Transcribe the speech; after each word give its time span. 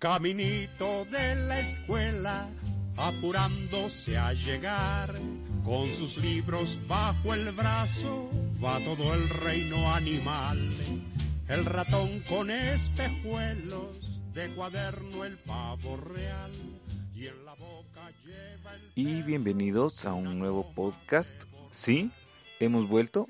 Caminito 0.00 1.04
de 1.04 1.36
la 1.36 1.60
escuela, 1.60 2.48
apurándose 2.96 4.16
a 4.16 4.32
llegar, 4.32 5.14
con 5.62 5.92
sus 5.92 6.16
libros 6.16 6.78
bajo 6.88 7.34
el 7.34 7.52
brazo, 7.52 8.30
va 8.64 8.82
todo 8.82 9.12
el 9.12 9.28
reino 9.28 9.92
animal. 9.92 10.70
El 11.48 11.66
ratón 11.66 12.20
con 12.28 12.50
espejuelos, 12.50 14.09
de 14.40 14.48
cuaderno 14.54 15.24
el 15.26 15.36
pavo 15.36 15.98
real, 15.98 16.50
y 17.14 17.26
en 17.26 17.44
la 17.44 17.52
boca 17.56 18.10
lleva 18.24 18.74
el... 18.74 18.90
Y 18.94 19.20
bienvenidos 19.20 20.06
a 20.06 20.14
un 20.14 20.38
nuevo 20.38 20.72
podcast. 20.72 21.36
Sí, 21.70 22.10
hemos 22.58 22.88
vuelto, 22.88 23.26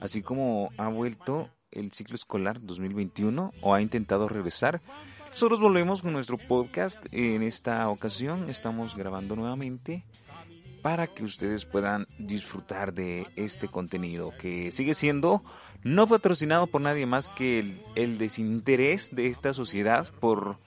así 0.00 0.22
como 0.22 0.72
ha 0.76 0.88
vuelto 0.88 1.50
el 1.70 1.92
ciclo 1.92 2.16
escolar 2.16 2.60
2021 2.60 3.52
o 3.60 3.74
ha 3.74 3.80
intentado 3.80 4.28
regresar. 4.28 4.82
Nosotros 5.30 5.60
volvemos 5.60 6.02
con 6.02 6.12
nuestro 6.12 6.36
podcast. 6.36 7.06
En 7.12 7.44
esta 7.44 7.88
ocasión 7.88 8.50
estamos 8.50 8.96
grabando 8.96 9.36
nuevamente 9.36 10.04
para 10.84 11.06
que 11.06 11.24
ustedes 11.24 11.64
puedan 11.64 12.06
disfrutar 12.18 12.92
de 12.92 13.26
este 13.36 13.68
contenido 13.68 14.34
que 14.38 14.70
sigue 14.70 14.92
siendo 14.94 15.42
no 15.82 16.06
patrocinado 16.06 16.66
por 16.66 16.82
nadie 16.82 17.06
más 17.06 17.30
que 17.30 17.80
el, 17.94 18.18
desinterés 18.18 19.08
de 19.16 19.28
esta 19.28 19.54
sociedad 19.54 20.12
por 20.20 20.58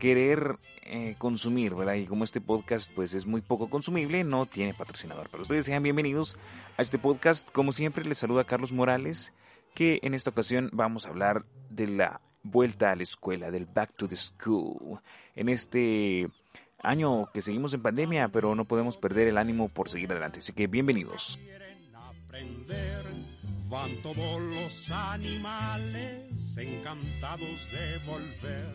querer 0.00 0.58
eh, 0.86 1.14
consumir, 1.18 1.76
¿verdad? 1.76 1.94
Y 1.94 2.06
como 2.06 2.24
este 2.24 2.40
podcast 2.40 2.90
pues 2.96 3.14
es 3.14 3.26
muy 3.26 3.42
poco 3.42 3.70
consumible, 3.70 4.24
no 4.24 4.46
tiene 4.46 4.74
patrocinador. 4.74 5.28
Pero 5.30 5.44
ustedes 5.44 5.66
sean 5.66 5.84
bienvenidos 5.84 6.36
a 6.76 6.82
este 6.82 6.98
podcast. 6.98 7.48
Como 7.52 7.70
siempre 7.70 8.04
les 8.04 8.18
saluda 8.18 8.42
Carlos 8.42 8.72
Morales, 8.72 9.32
que 9.72 10.00
en 10.02 10.14
esta 10.14 10.30
ocasión 10.30 10.70
vamos 10.72 11.06
a 11.06 11.10
hablar 11.10 11.44
de 11.68 11.86
la 11.86 12.20
vuelta 12.42 12.90
a 12.90 12.96
la 12.96 13.04
escuela, 13.04 13.52
del 13.52 13.66
back 13.66 13.94
to 13.94 14.08
the 14.08 14.16
school. 14.16 14.98
En 15.36 15.48
este 15.48 16.28
año 16.82 17.30
que 17.32 17.42
seguimos 17.42 17.74
en 17.74 17.82
pandemia, 17.82 18.28
pero 18.28 18.54
no 18.54 18.64
podemos 18.64 18.96
perder 18.96 19.28
el 19.28 19.38
ánimo 19.38 19.68
por 19.68 19.88
seguir 19.88 20.10
adelante. 20.10 20.40
Así 20.40 20.52
que 20.52 20.66
bienvenidos. 20.66 21.38
aprender. 21.94 23.04
Van 23.68 24.02
todos 24.02 24.40
los 24.40 24.90
animales 24.90 26.56
encantados 26.58 27.68
de 27.70 27.98
volver. 28.04 28.74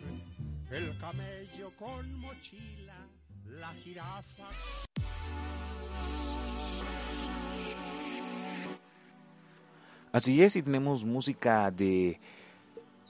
El 0.72 0.98
camello 0.98 1.72
con 1.78 2.20
mochila, 2.20 3.08
la 3.46 3.74
jirafa. 3.74 4.50
Así 10.14 10.42
es, 10.42 10.56
y 10.56 10.64
tenemos 10.64 11.04
música 11.04 11.70
de 11.72 12.22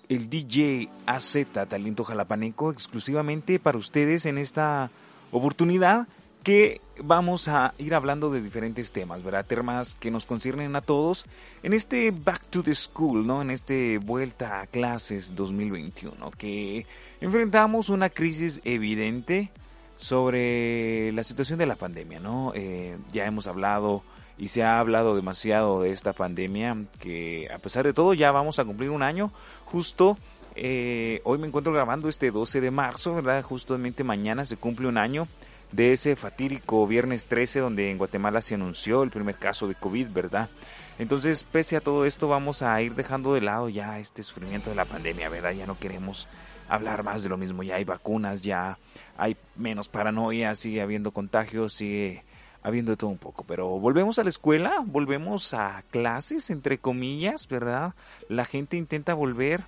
el 0.09 0.29
DJ 0.29 0.89
AZ 1.05 1.37
Talento 1.69 2.03
Jalapaneco 2.03 2.71
exclusivamente 2.71 3.59
para 3.59 3.77
ustedes 3.77 4.25
en 4.25 4.37
esta 4.37 4.91
oportunidad 5.31 6.07
que 6.43 6.79
vamos 7.03 7.47
a 7.47 7.73
ir 7.79 7.95
hablando 7.95 8.29
de 8.29 8.39
diferentes 8.39 8.91
temas, 8.91 9.23
¿verdad? 9.23 9.47
Temas 9.47 9.95
que 9.95 10.11
nos 10.11 10.25
conciernen 10.25 10.75
a 10.75 10.81
todos 10.81 11.25
en 11.63 11.73
este 11.73 12.11
Back 12.11 12.45
to 12.51 12.61
the 12.61 12.75
School, 12.75 13.25
¿no? 13.25 13.41
En 13.41 13.49
este 13.49 13.97
Vuelta 13.97 14.61
a 14.61 14.67
Clases 14.67 15.35
2021, 15.35 16.29
que 16.37 16.85
enfrentamos 17.19 17.89
una 17.89 18.09
crisis 18.09 18.61
evidente 18.63 19.49
sobre 19.97 21.11
la 21.13 21.23
situación 21.23 21.57
de 21.57 21.65
la 21.65 21.75
pandemia, 21.75 22.19
¿no? 22.19 22.51
Eh, 22.53 22.97
ya 23.11 23.25
hemos 23.25 23.47
hablado 23.47 24.03
y 24.37 24.49
se 24.49 24.63
ha 24.63 24.79
hablado 24.79 25.15
demasiado 25.15 25.81
de 25.81 25.91
esta 25.91 26.13
pandemia 26.13 26.77
que 26.99 27.47
a 27.53 27.59
pesar 27.59 27.85
de 27.85 27.93
todo 27.93 28.13
ya 28.13 28.31
vamos 28.31 28.59
a 28.59 28.65
cumplir 28.65 28.89
un 28.89 29.03
año. 29.03 29.31
Justo 29.65 30.17
eh, 30.55 31.21
hoy 31.23 31.37
me 31.37 31.47
encuentro 31.47 31.73
grabando 31.73 32.09
este 32.09 32.31
12 32.31 32.61
de 32.61 32.71
marzo 32.71 33.13
verdad 33.13 33.41
justamente 33.43 34.03
mañana 34.03 34.45
se 34.45 34.57
cumple 34.57 34.87
un 34.87 34.97
año 34.97 35.27
de 35.71 35.93
ese 35.93 36.15
fatídico 36.15 36.87
viernes 36.87 37.25
13 37.25 37.59
donde 37.59 37.91
en 37.91 37.97
Guatemala 37.97 38.39
se 38.39 38.55
anunció 38.55 39.03
el 39.03 39.09
primer 39.09 39.35
caso 39.35 39.67
de 39.67 39.75
COVID 39.75 40.07
verdad 40.13 40.49
entonces 40.97 41.43
pese 41.43 41.75
a 41.75 41.81
todo 41.81 42.05
esto 42.05 42.29
vamos 42.29 42.61
a 42.61 42.81
ir 42.81 42.95
dejando 42.95 43.33
de 43.33 43.41
lado 43.41 43.67
ya 43.67 43.99
este 43.99 44.23
sufrimiento 44.23 44.69
de 44.69 44.77
la 44.77 44.85
pandemia 44.85 45.27
verdad 45.27 45.51
ya 45.51 45.67
no 45.67 45.77
queremos 45.77 46.25
hablar 46.67 47.03
más 47.03 47.23
de 47.23 47.29
lo 47.29 47.37
mismo. 47.37 47.63
Ya 47.63 47.75
hay 47.75 47.83
vacunas 47.83 48.43
ya 48.43 48.77
hay 49.17 49.37
menos 49.55 49.87
paranoia 49.87 50.55
sigue 50.55 50.81
habiendo 50.81 51.11
contagios 51.11 51.73
sigue 51.73 52.23
habiendo 52.65 52.91
de 52.91 52.97
todo 52.97 53.11
un 53.11 53.19
poco. 53.19 53.43
Pero 53.43 53.79
volvemos 53.79 54.17
a 54.17 54.23
la 54.23 54.29
escuela, 54.29 54.83
volvemos 54.83 55.53
a 55.53 55.83
clases, 55.91 56.49
entre 56.49 56.79
comillas, 56.79 57.47
¿verdad? 57.47 57.93
La 58.27 58.45
gente 58.45 58.75
intenta 58.75 59.13
volver 59.13 59.63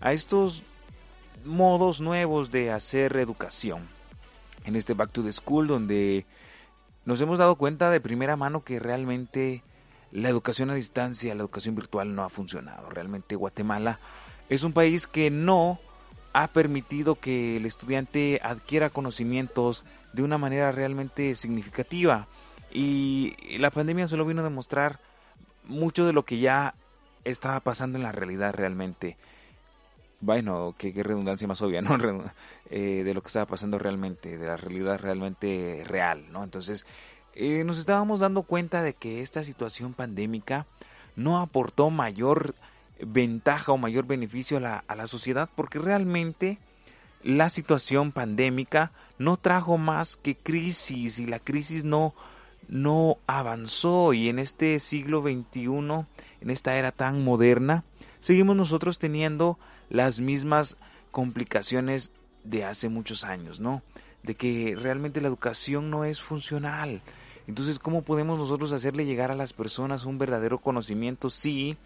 a 0.00 0.12
estos 0.12 0.62
modos 1.46 2.02
nuevos 2.02 2.50
de 2.50 2.70
hacer 2.70 3.16
educación. 3.16 3.88
En 4.66 4.76
este 4.76 4.92
Back 4.92 5.10
to 5.10 5.22
the 5.22 5.32
School, 5.32 5.66
donde 5.66 6.26
nos 7.06 7.18
hemos 7.22 7.38
dado 7.38 7.56
cuenta 7.56 7.90
de 7.90 8.02
primera 8.02 8.36
mano 8.36 8.62
que 8.62 8.78
realmente 8.78 9.62
la 10.12 10.28
educación 10.28 10.68
a 10.68 10.74
distancia, 10.74 11.34
la 11.34 11.40
educación 11.40 11.74
virtual 11.74 12.14
no 12.14 12.24
ha 12.24 12.28
funcionado. 12.28 12.90
Realmente 12.90 13.36
Guatemala 13.36 14.00
es 14.50 14.64
un 14.64 14.74
país 14.74 15.06
que 15.06 15.30
no 15.30 15.80
ha 16.34 16.48
permitido 16.48 17.14
que 17.14 17.56
el 17.56 17.64
estudiante 17.64 18.38
adquiera 18.42 18.90
conocimientos 18.90 19.86
de 20.14 20.22
una 20.22 20.38
manera 20.38 20.72
realmente 20.72 21.34
significativa. 21.34 22.26
Y 22.72 23.34
la 23.58 23.70
pandemia 23.70 24.08
solo 24.08 24.24
vino 24.24 24.40
a 24.40 24.44
demostrar 24.44 25.00
mucho 25.64 26.06
de 26.06 26.12
lo 26.12 26.24
que 26.24 26.38
ya 26.38 26.74
estaba 27.24 27.60
pasando 27.60 27.98
en 27.98 28.04
la 28.04 28.12
realidad 28.12 28.54
realmente. 28.54 29.16
Bueno, 30.20 30.74
qué, 30.78 30.92
redundancia 31.02 31.48
más 31.48 31.62
obvia, 31.62 31.82
¿no? 31.82 31.98
Eh, 32.70 33.02
de 33.04 33.14
lo 33.14 33.20
que 33.20 33.28
estaba 33.28 33.46
pasando 33.46 33.78
realmente, 33.78 34.38
de 34.38 34.46
la 34.46 34.56
realidad 34.56 34.98
realmente 34.98 35.84
real, 35.86 36.24
¿no? 36.32 36.42
Entonces, 36.42 36.86
eh, 37.34 37.62
nos 37.62 37.78
estábamos 37.78 38.20
dando 38.20 38.42
cuenta 38.42 38.82
de 38.82 38.94
que 38.94 39.20
esta 39.20 39.44
situación 39.44 39.92
pandémica 39.92 40.66
no 41.14 41.40
aportó 41.40 41.90
mayor 41.90 42.54
ventaja 43.00 43.70
o 43.70 43.76
mayor 43.76 44.06
beneficio 44.06 44.56
a 44.56 44.60
la, 44.60 44.84
a 44.88 44.96
la 44.96 45.06
sociedad 45.06 45.48
porque 45.54 45.78
realmente 45.78 46.58
la 47.24 47.48
situación 47.48 48.12
pandémica 48.12 48.92
no 49.18 49.38
trajo 49.38 49.78
más 49.78 50.16
que 50.16 50.36
crisis 50.36 51.18
y 51.18 51.26
la 51.26 51.38
crisis 51.38 51.82
no, 51.82 52.14
no 52.68 53.16
avanzó 53.26 54.12
y 54.12 54.28
en 54.28 54.38
este 54.38 54.78
siglo 54.78 55.22
XXI, 55.22 55.64
en 56.42 56.50
esta 56.50 56.76
era 56.76 56.92
tan 56.92 57.24
moderna, 57.24 57.82
seguimos 58.20 58.56
nosotros 58.56 58.98
teniendo 58.98 59.58
las 59.88 60.20
mismas 60.20 60.76
complicaciones 61.10 62.12
de 62.44 62.64
hace 62.64 62.90
muchos 62.90 63.24
años, 63.24 63.58
¿no? 63.58 63.82
De 64.22 64.34
que 64.34 64.76
realmente 64.78 65.22
la 65.22 65.28
educación 65.28 65.90
no 65.90 66.04
es 66.04 66.20
funcional. 66.20 67.00
Entonces, 67.46 67.78
¿cómo 67.78 68.02
podemos 68.02 68.38
nosotros 68.38 68.72
hacerle 68.72 69.06
llegar 69.06 69.30
a 69.30 69.34
las 69.34 69.54
personas 69.54 70.04
un 70.04 70.18
verdadero 70.18 70.58
conocimiento 70.58 71.30
si 71.30 71.76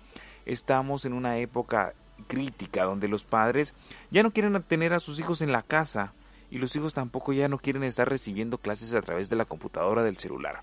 estamos 0.47 1.05
en 1.05 1.13
una 1.13 1.39
época 1.39 1.95
crítica 2.27 2.85
donde 2.85 3.09
los 3.09 3.25
padres 3.25 3.75
ya 4.11 4.23
no 4.23 4.33
quieren 4.33 4.61
tener 4.63 4.95
a 4.95 5.01
sus 5.01 5.21
hijos 5.21 5.41
en 5.43 5.53
la 5.53 5.63
casa 5.63 6.13
y 6.51 6.59
los 6.59 6.75
hijos 6.77 6.95
tampoco 6.95 7.33
ya 7.33 7.49
no 7.49 7.59
quieren 7.59 7.85
estar 7.85 8.09
recibiendo 8.09 8.59
clases 8.59 8.95
a 8.95 9.03
través 9.03 9.29
de 9.29 9.37
la 9.37 9.45
computadora 9.45 10.03
del 10.03 10.19
celular. 10.19 10.63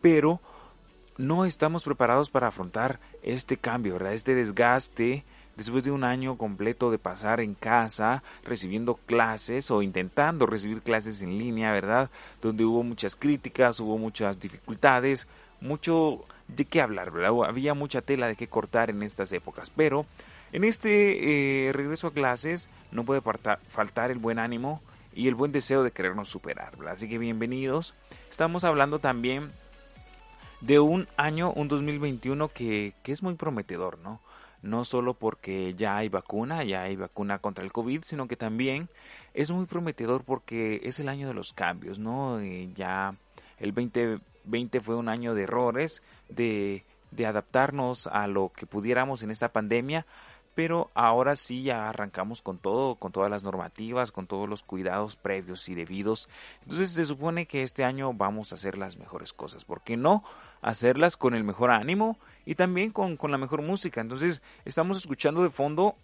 Pero 0.00 0.40
no 1.18 1.44
estamos 1.44 1.84
preparados 1.84 2.30
para 2.30 2.48
afrontar 2.48 3.00
este 3.22 3.56
cambio, 3.56 3.94
¿verdad? 3.94 4.14
Este 4.14 4.34
desgaste 4.34 5.24
después 5.56 5.82
de 5.84 5.90
un 5.90 6.04
año 6.04 6.36
completo 6.36 6.90
de 6.90 6.98
pasar 6.98 7.40
en 7.40 7.54
casa, 7.54 8.22
recibiendo 8.44 8.94
clases 8.94 9.70
o 9.70 9.82
intentando 9.82 10.46
recibir 10.46 10.82
clases 10.82 11.22
en 11.22 11.38
línea, 11.38 11.72
¿verdad? 11.72 12.10
Donde 12.42 12.64
hubo 12.64 12.82
muchas 12.82 13.16
críticas, 13.16 13.80
hubo 13.80 13.96
muchas 13.98 14.38
dificultades, 14.38 15.26
mucho 15.60 16.24
de 16.48 16.64
qué 16.64 16.80
hablar, 16.80 17.10
¿verdad? 17.10 17.32
Había 17.46 17.74
mucha 17.74 18.02
tela 18.02 18.28
de 18.28 18.36
qué 18.36 18.48
cortar 18.48 18.90
en 18.90 19.02
estas 19.02 19.32
épocas, 19.32 19.72
pero 19.74 20.06
en 20.52 20.64
este 20.64 21.68
eh, 21.68 21.72
regreso 21.72 22.08
a 22.08 22.12
clases 22.12 22.68
no 22.92 23.04
puede 23.04 23.20
faltar 23.20 24.10
el 24.10 24.18
buen 24.18 24.38
ánimo 24.38 24.80
y 25.14 25.28
el 25.28 25.34
buen 25.34 25.52
deseo 25.52 25.82
de 25.82 25.90
querernos 25.90 26.28
superar. 26.28 26.74
Así 26.88 27.08
que 27.08 27.18
bienvenidos. 27.18 27.94
Estamos 28.30 28.64
hablando 28.64 28.98
también 28.98 29.50
de 30.60 30.78
un 30.78 31.08
año, 31.16 31.52
un 31.52 31.68
2021 31.68 32.48
que, 32.48 32.94
que 33.02 33.12
es 33.12 33.22
muy 33.22 33.34
prometedor, 33.34 33.98
¿no? 33.98 34.20
No 34.62 34.84
solo 34.84 35.14
porque 35.14 35.74
ya 35.74 35.96
hay 35.96 36.08
vacuna, 36.08 36.64
ya 36.64 36.82
hay 36.82 36.96
vacuna 36.96 37.38
contra 37.38 37.64
el 37.64 37.72
COVID, 37.72 38.02
sino 38.04 38.26
que 38.26 38.36
también 38.36 38.88
es 39.34 39.50
muy 39.50 39.66
prometedor 39.66 40.24
porque 40.24 40.80
es 40.84 40.98
el 40.98 41.08
año 41.08 41.28
de 41.28 41.34
los 41.34 41.52
cambios, 41.52 41.98
¿no? 41.98 42.40
Eh, 42.40 42.70
ya 42.74 43.14
el 43.58 43.72
2020 44.46 44.80
fue 44.80 44.96
un 44.96 45.08
año 45.08 45.34
de 45.34 45.42
errores, 45.42 46.02
de, 46.28 46.84
de 47.10 47.26
adaptarnos 47.26 48.06
a 48.06 48.26
lo 48.26 48.50
que 48.54 48.66
pudiéramos 48.66 49.22
en 49.22 49.30
esta 49.30 49.52
pandemia, 49.52 50.06
pero 50.56 50.90
ahora 50.94 51.36
sí 51.36 51.64
ya 51.64 51.86
arrancamos 51.86 52.40
con 52.40 52.56
todo, 52.56 52.94
con 52.94 53.12
todas 53.12 53.30
las 53.30 53.42
normativas, 53.42 54.10
con 54.10 54.26
todos 54.26 54.48
los 54.48 54.62
cuidados 54.62 55.14
previos 55.14 55.68
y 55.68 55.74
debidos. 55.74 56.30
Entonces 56.62 56.92
se 56.92 57.04
supone 57.04 57.44
que 57.44 57.62
este 57.62 57.84
año 57.84 58.14
vamos 58.14 58.50
a 58.50 58.54
hacer 58.54 58.78
las 58.78 58.96
mejores 58.96 59.34
cosas, 59.34 59.66
¿por 59.66 59.82
qué 59.82 59.98
no? 59.98 60.24
Hacerlas 60.62 61.18
con 61.18 61.34
el 61.34 61.44
mejor 61.44 61.70
ánimo 61.70 62.18
y 62.46 62.54
también 62.54 62.90
con, 62.90 63.18
la 63.30 63.36
mejor 63.36 63.60
música. 63.60 64.00
Entonces 64.00 64.40
estamos 64.64 64.96
escuchando 64.96 65.42
de 65.42 65.50
fondo 65.50 65.94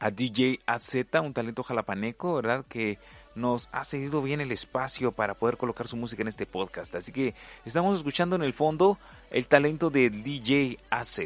a 0.00 0.10
DJ 0.10 0.58
AZ, 0.66 0.94
un 1.22 1.32
talento 1.32 1.62
jalapaneco, 1.62 2.34
¿verdad? 2.34 2.66
Que 2.68 2.98
nos 3.36 3.68
ha 3.70 3.84
cedido 3.84 4.22
bien 4.22 4.40
el 4.40 4.50
espacio 4.50 5.12
para 5.12 5.34
poder 5.34 5.56
colocar 5.56 5.86
su 5.86 5.96
música 5.96 6.22
en 6.22 6.28
este 6.28 6.46
podcast. 6.46 6.94
Así 6.94 7.12
que 7.12 7.34
estamos 7.64 7.96
escuchando 7.96 8.34
en 8.34 8.42
el 8.42 8.54
fondo 8.54 8.98
el 9.30 9.46
talento 9.46 9.90
de 9.90 10.10
DJ 10.10 10.78
AZ. 10.90 11.20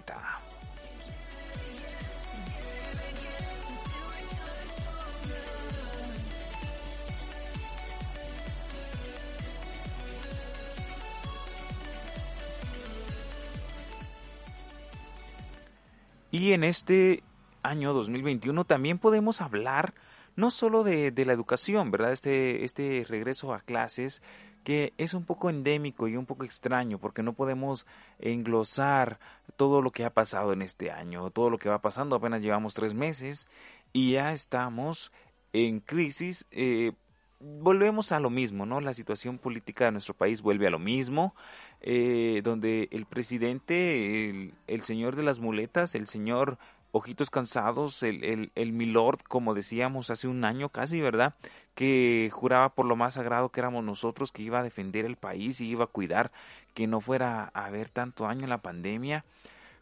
Y 16.33 16.53
en 16.53 16.65
este 16.65 17.23
año 17.63 17.93
2021 17.93 18.65
también 18.65 18.99
podemos 18.99 19.41
hablar 19.41 19.95
no 20.41 20.51
solo 20.51 20.83
de, 20.83 21.13
la 21.25 21.33
educación, 21.33 21.91
¿verdad? 21.91 22.13
Este, 22.13 22.65
este 22.65 23.05
regreso 23.09 23.53
a 23.53 23.61
clases 23.61 24.23
que 24.65 24.93
es 24.99 25.15
un 25.15 25.25
poco 25.25 25.49
endémico 25.49 26.09
y 26.09 26.17
un 26.17 26.27
poco 26.27 26.45
extraño 26.45 26.99
porque 26.99 27.23
no 27.23 27.33
podemos 27.33 27.87
englosar 28.19 29.19
todo 29.57 29.81
lo 29.81 29.91
que 29.91 30.05
ha 30.05 30.11
pasado 30.11 30.53
en 30.53 30.63
este 30.63 30.91
año, 30.91 31.31
todo 31.31 31.49
lo 31.51 31.59
que 31.59 31.69
va 31.69 31.81
pasando, 31.81 32.17
apenas 32.17 32.43
llevamos 32.43 32.75
tres 32.75 32.95
meses 32.95 33.49
y 33.93 34.13
ya 34.13 34.33
estamos 34.33 35.13
en 35.53 35.81
crisis. 35.81 36.47
Eh, 36.51 36.93
volvemos 37.41 38.13
a 38.13 38.21
lo 38.21 38.31
mismo, 38.31 38.67
¿no? 38.67 38.81
La 38.81 38.95
situación 38.95 39.39
política 39.39 39.87
de 39.87 39.93
nuestro 39.93 40.15
país 40.15 40.43
vuelve 40.43 40.67
a 40.67 40.71
lo 40.71 40.79
mismo, 40.79 41.35
eh, 41.81 42.43
donde 42.45 42.89
el 42.93 43.07
presidente, 43.07 44.53
el, 44.67 44.83
señor 44.83 45.17
de 45.17 45.23
las 45.23 45.41
muletas, 45.41 45.95
el 45.95 46.07
señor 46.07 46.59
ojitos 46.93 47.31
cansados, 47.31 48.03
el, 48.03 48.25
el, 48.25 48.53
el 48.55 48.73
milord, 48.73 49.21
como 49.29 49.55
decíamos 49.55 50.11
hace 50.11 50.29
un 50.29 50.45
año 50.45 50.69
casi, 50.69 51.01
¿verdad? 51.01 51.35
Que 51.75 52.31
juraba 52.33 52.71
por 52.75 52.87
lo 52.87 52.97
más 52.97 53.15
sagrado 53.15 53.51
que 53.51 53.61
éramos 53.61 53.85
nosotros, 53.85 54.33
que 54.33 54.43
iba 54.43 54.61
a 54.61 54.63
defender 54.63 55.05
el 55.05 55.17
país 55.17 55.61
y 55.61 55.69
iba 55.69 55.85
a 55.85 55.89
cuidar 55.89 56.33
que 56.75 56.87
no 56.87 57.01
fuera 57.01 57.51
a 57.55 57.67
haber 57.67 57.89
tanto 57.89 58.27
año 58.27 58.45
en 58.45 58.51
la 58.51 58.63
pandemia. 58.63 59.25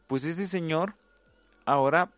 Pues 0.06 0.24
este 0.24 0.46
señor 0.46 0.94
ahora 1.64 2.10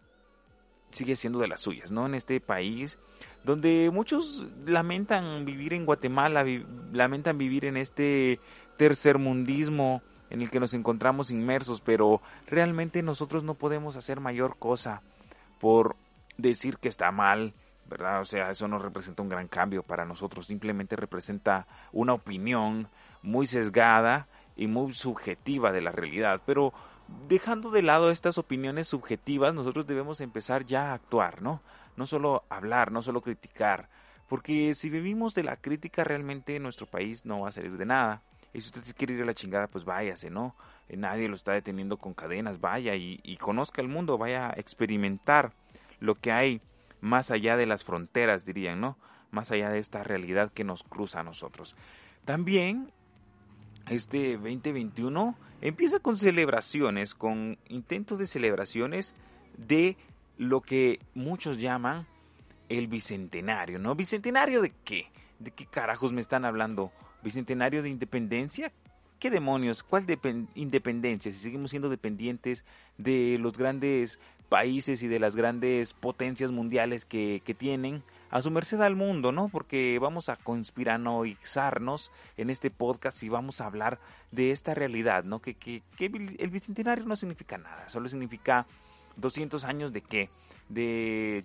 sigue 0.92 1.16
siendo 1.16 1.38
de 1.38 1.48
las 1.48 1.60
suyas, 1.60 1.90
¿no? 1.90 2.06
En 2.06 2.14
este 2.14 2.40
país 2.40 2.98
donde 3.44 3.90
muchos 3.92 4.44
lamentan 4.66 5.44
vivir 5.44 5.72
en 5.72 5.86
Guatemala, 5.86 6.44
lamentan 6.92 7.38
vivir 7.38 7.64
en 7.64 7.76
este 7.76 8.40
tercermundismo 8.76 10.02
en 10.30 10.40
el 10.40 10.50
que 10.50 10.60
nos 10.60 10.74
encontramos 10.74 11.30
inmersos, 11.30 11.80
pero 11.80 12.20
realmente 12.46 13.02
nosotros 13.02 13.44
no 13.44 13.54
podemos 13.54 13.96
hacer 13.96 14.20
mayor 14.20 14.56
cosa 14.58 15.02
por 15.60 15.96
decir 16.38 16.78
que 16.78 16.88
está 16.88 17.10
mal, 17.10 17.52
¿verdad? 17.88 18.20
O 18.20 18.24
sea, 18.24 18.50
eso 18.50 18.68
no 18.68 18.78
representa 18.78 19.22
un 19.22 19.28
gran 19.28 19.48
cambio 19.48 19.82
para 19.82 20.04
nosotros, 20.04 20.46
simplemente 20.46 20.96
representa 20.96 21.66
una 21.92 22.14
opinión 22.14 22.88
muy 23.22 23.46
sesgada 23.46 24.28
y 24.56 24.66
muy 24.66 24.94
subjetiva 24.94 25.72
de 25.72 25.80
la 25.80 25.90
realidad, 25.90 26.40
pero 26.46 26.72
dejando 27.28 27.70
de 27.70 27.82
lado 27.82 28.10
estas 28.10 28.38
opiniones 28.38 28.88
subjetivas, 28.88 29.52
nosotros 29.52 29.86
debemos 29.86 30.20
empezar 30.20 30.64
ya 30.64 30.90
a 30.90 30.94
actuar, 30.94 31.42
¿no? 31.42 31.60
No 31.96 32.06
solo 32.06 32.44
hablar, 32.48 32.92
no 32.92 33.02
solo 33.02 33.20
criticar, 33.20 33.88
porque 34.28 34.74
si 34.74 34.88
vivimos 34.90 35.34
de 35.34 35.42
la 35.42 35.56
crítica 35.56 36.04
realmente 36.04 36.58
nuestro 36.60 36.86
país 36.86 37.26
no 37.26 37.40
va 37.40 37.48
a 37.48 37.52
salir 37.52 37.76
de 37.76 37.84
nada. 37.84 38.22
Y 38.52 38.60
si 38.60 38.68
usted 38.68 38.82
quiere 38.96 39.14
ir 39.14 39.22
a 39.22 39.26
la 39.26 39.34
chingada, 39.34 39.68
pues 39.68 39.84
váyase, 39.84 40.30
¿no? 40.30 40.56
Eh, 40.88 40.96
nadie 40.96 41.28
lo 41.28 41.34
está 41.34 41.52
deteniendo 41.52 41.96
con 41.98 42.14
cadenas, 42.14 42.60
vaya 42.60 42.94
y, 42.96 43.20
y 43.22 43.36
conozca 43.36 43.80
el 43.80 43.88
mundo, 43.88 44.18
vaya 44.18 44.48
a 44.48 44.52
experimentar 44.52 45.52
lo 46.00 46.16
que 46.16 46.32
hay 46.32 46.60
más 47.00 47.30
allá 47.30 47.56
de 47.56 47.66
las 47.66 47.84
fronteras, 47.84 48.44
dirían, 48.44 48.80
¿no? 48.80 48.98
Más 49.30 49.50
allá 49.50 49.70
de 49.70 49.78
esta 49.78 50.02
realidad 50.02 50.52
que 50.52 50.64
nos 50.64 50.82
cruza 50.82 51.20
a 51.20 51.22
nosotros. 51.22 51.76
También 52.24 52.92
este 53.88 54.32
2021 54.34 55.36
empieza 55.60 56.00
con 56.00 56.16
celebraciones, 56.16 57.14
con 57.14 57.58
intentos 57.68 58.18
de 58.18 58.26
celebraciones 58.26 59.14
de 59.56 59.96
lo 60.36 60.60
que 60.60 61.00
muchos 61.14 61.58
llaman 61.58 62.06
el 62.68 62.86
bicentenario, 62.86 63.78
¿no? 63.78 63.94
¿Bicentenario 63.94 64.62
de 64.62 64.72
qué? 64.84 65.10
¿De 65.38 65.50
qué 65.50 65.66
carajos 65.66 66.12
me 66.12 66.20
están 66.20 66.44
hablando? 66.44 66.92
¿Bicentenario 67.22 67.82
de 67.82 67.88
independencia? 67.88 68.72
¿Qué 69.18 69.30
demonios? 69.30 69.82
¿Cuál 69.82 70.06
independencia? 70.54 71.30
Si 71.30 71.38
seguimos 71.38 71.70
siendo 71.70 71.90
dependientes 71.90 72.64
de 72.96 73.36
los 73.38 73.58
grandes 73.58 74.18
países 74.48 75.02
y 75.02 75.08
de 75.08 75.20
las 75.20 75.36
grandes 75.36 75.92
potencias 75.92 76.50
mundiales 76.50 77.04
que, 77.04 77.42
que 77.44 77.54
tienen 77.54 78.02
a 78.30 78.42
su 78.42 78.50
merced 78.50 78.80
al 78.80 78.96
mundo, 78.96 79.32
¿no? 79.32 79.48
Porque 79.48 79.98
vamos 80.00 80.28
a 80.28 80.36
conspiranoizarnos 80.36 82.10
en 82.36 82.50
este 82.50 82.70
podcast 82.70 83.22
y 83.22 83.28
vamos 83.28 83.60
a 83.60 83.66
hablar 83.66 84.00
de 84.30 84.52
esta 84.52 84.74
realidad, 84.74 85.24
¿no? 85.24 85.40
Que, 85.40 85.54
que, 85.54 85.82
que 85.96 86.06
el 86.06 86.50
bicentenario 86.50 87.04
no 87.04 87.16
significa 87.16 87.58
nada, 87.58 87.88
solo 87.88 88.08
significa 88.08 88.66
200 89.16 89.64
años 89.64 89.92
de 89.92 90.02
qué? 90.02 90.30
De 90.68 91.44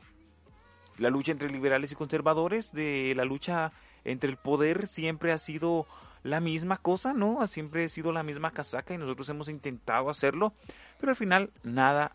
la 0.97 1.09
lucha 1.09 1.31
entre 1.31 1.49
liberales 1.49 1.91
y 1.91 1.95
conservadores, 1.95 2.71
de 2.71 3.13
la 3.15 3.25
lucha 3.25 3.71
entre 4.05 4.29
el 4.29 4.37
poder 4.37 4.87
siempre 4.87 5.31
ha 5.31 5.37
sido 5.37 5.85
la 6.23 6.39
misma 6.39 6.77
cosa, 6.77 7.13
¿no? 7.13 7.45
Siempre 7.47 7.85
ha 7.85 7.89
sido 7.89 8.11
la 8.11 8.23
misma 8.23 8.51
casaca 8.51 8.93
y 8.93 8.97
nosotros 8.97 9.29
hemos 9.29 9.49
intentado 9.49 10.09
hacerlo, 10.09 10.53
pero 10.99 11.11
al 11.11 11.15
final 11.15 11.51
nada 11.63 12.13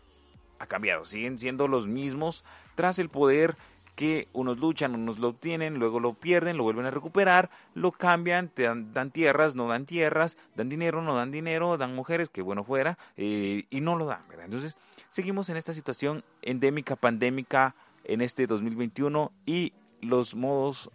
ha 0.59 0.67
cambiado, 0.67 1.05
siguen 1.05 1.39
siendo 1.39 1.67
los 1.67 1.87
mismos 1.87 2.43
tras 2.75 2.99
el 2.99 3.09
poder 3.09 3.55
que 3.95 4.27
unos 4.33 4.57
luchan, 4.57 4.95
unos 4.95 5.19
lo 5.19 5.29
obtienen, 5.29 5.79
luego 5.79 5.99
lo 5.99 6.13
pierden, 6.13 6.57
lo 6.57 6.63
vuelven 6.63 6.85
a 6.85 6.91
recuperar, 6.91 7.49
lo 7.73 7.91
cambian, 7.91 8.49
te 8.49 8.63
dan, 8.63 9.11
tierras, 9.11 9.55
no 9.55 9.67
dan 9.67 9.85
tierras, 9.85 10.37
dan 10.55 10.69
dinero, 10.69 11.01
no 11.01 11.15
dan 11.15 11.31
dinero, 11.31 11.77
dan 11.77 11.95
mujeres, 11.95 12.29
que 12.29 12.41
bueno 12.41 12.63
fuera, 12.63 12.97
eh, 13.17 13.65
y 13.69 13.81
no 13.81 13.95
lo 13.95 14.05
dan, 14.05 14.27
¿verdad? 14.27 14.45
Entonces, 14.45 14.75
seguimos 15.11 15.49
en 15.49 15.57
esta 15.57 15.73
situación 15.73 16.23
endémica, 16.41 16.95
pandémica 16.95 17.75
en 18.03 18.21
este 18.21 18.47
2021 18.47 19.31
y 19.45 19.73
los 20.01 20.35
modos, 20.35 20.89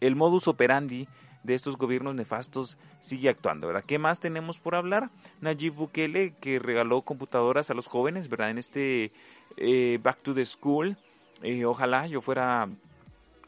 el 0.00 0.16
modus 0.16 0.48
operandi 0.48 1.08
de 1.42 1.54
estos 1.54 1.76
gobiernos 1.76 2.14
nefastos 2.14 2.76
sigue 3.00 3.28
actuando, 3.28 3.66
¿verdad? 3.66 3.84
¿Qué 3.86 3.98
más 3.98 4.20
tenemos 4.20 4.58
por 4.58 4.74
hablar? 4.74 5.10
Nayib 5.40 5.74
Bukele 5.74 6.34
que 6.40 6.58
regaló 6.58 7.02
computadoras 7.02 7.70
a 7.70 7.74
los 7.74 7.86
jóvenes, 7.86 8.28
¿verdad? 8.28 8.50
En 8.50 8.58
este 8.58 9.12
eh, 9.56 9.98
Back 10.02 10.22
to 10.22 10.34
the 10.34 10.44
School, 10.44 10.96
eh, 11.42 11.64
ojalá 11.64 12.06
yo 12.06 12.20
fuera 12.20 12.68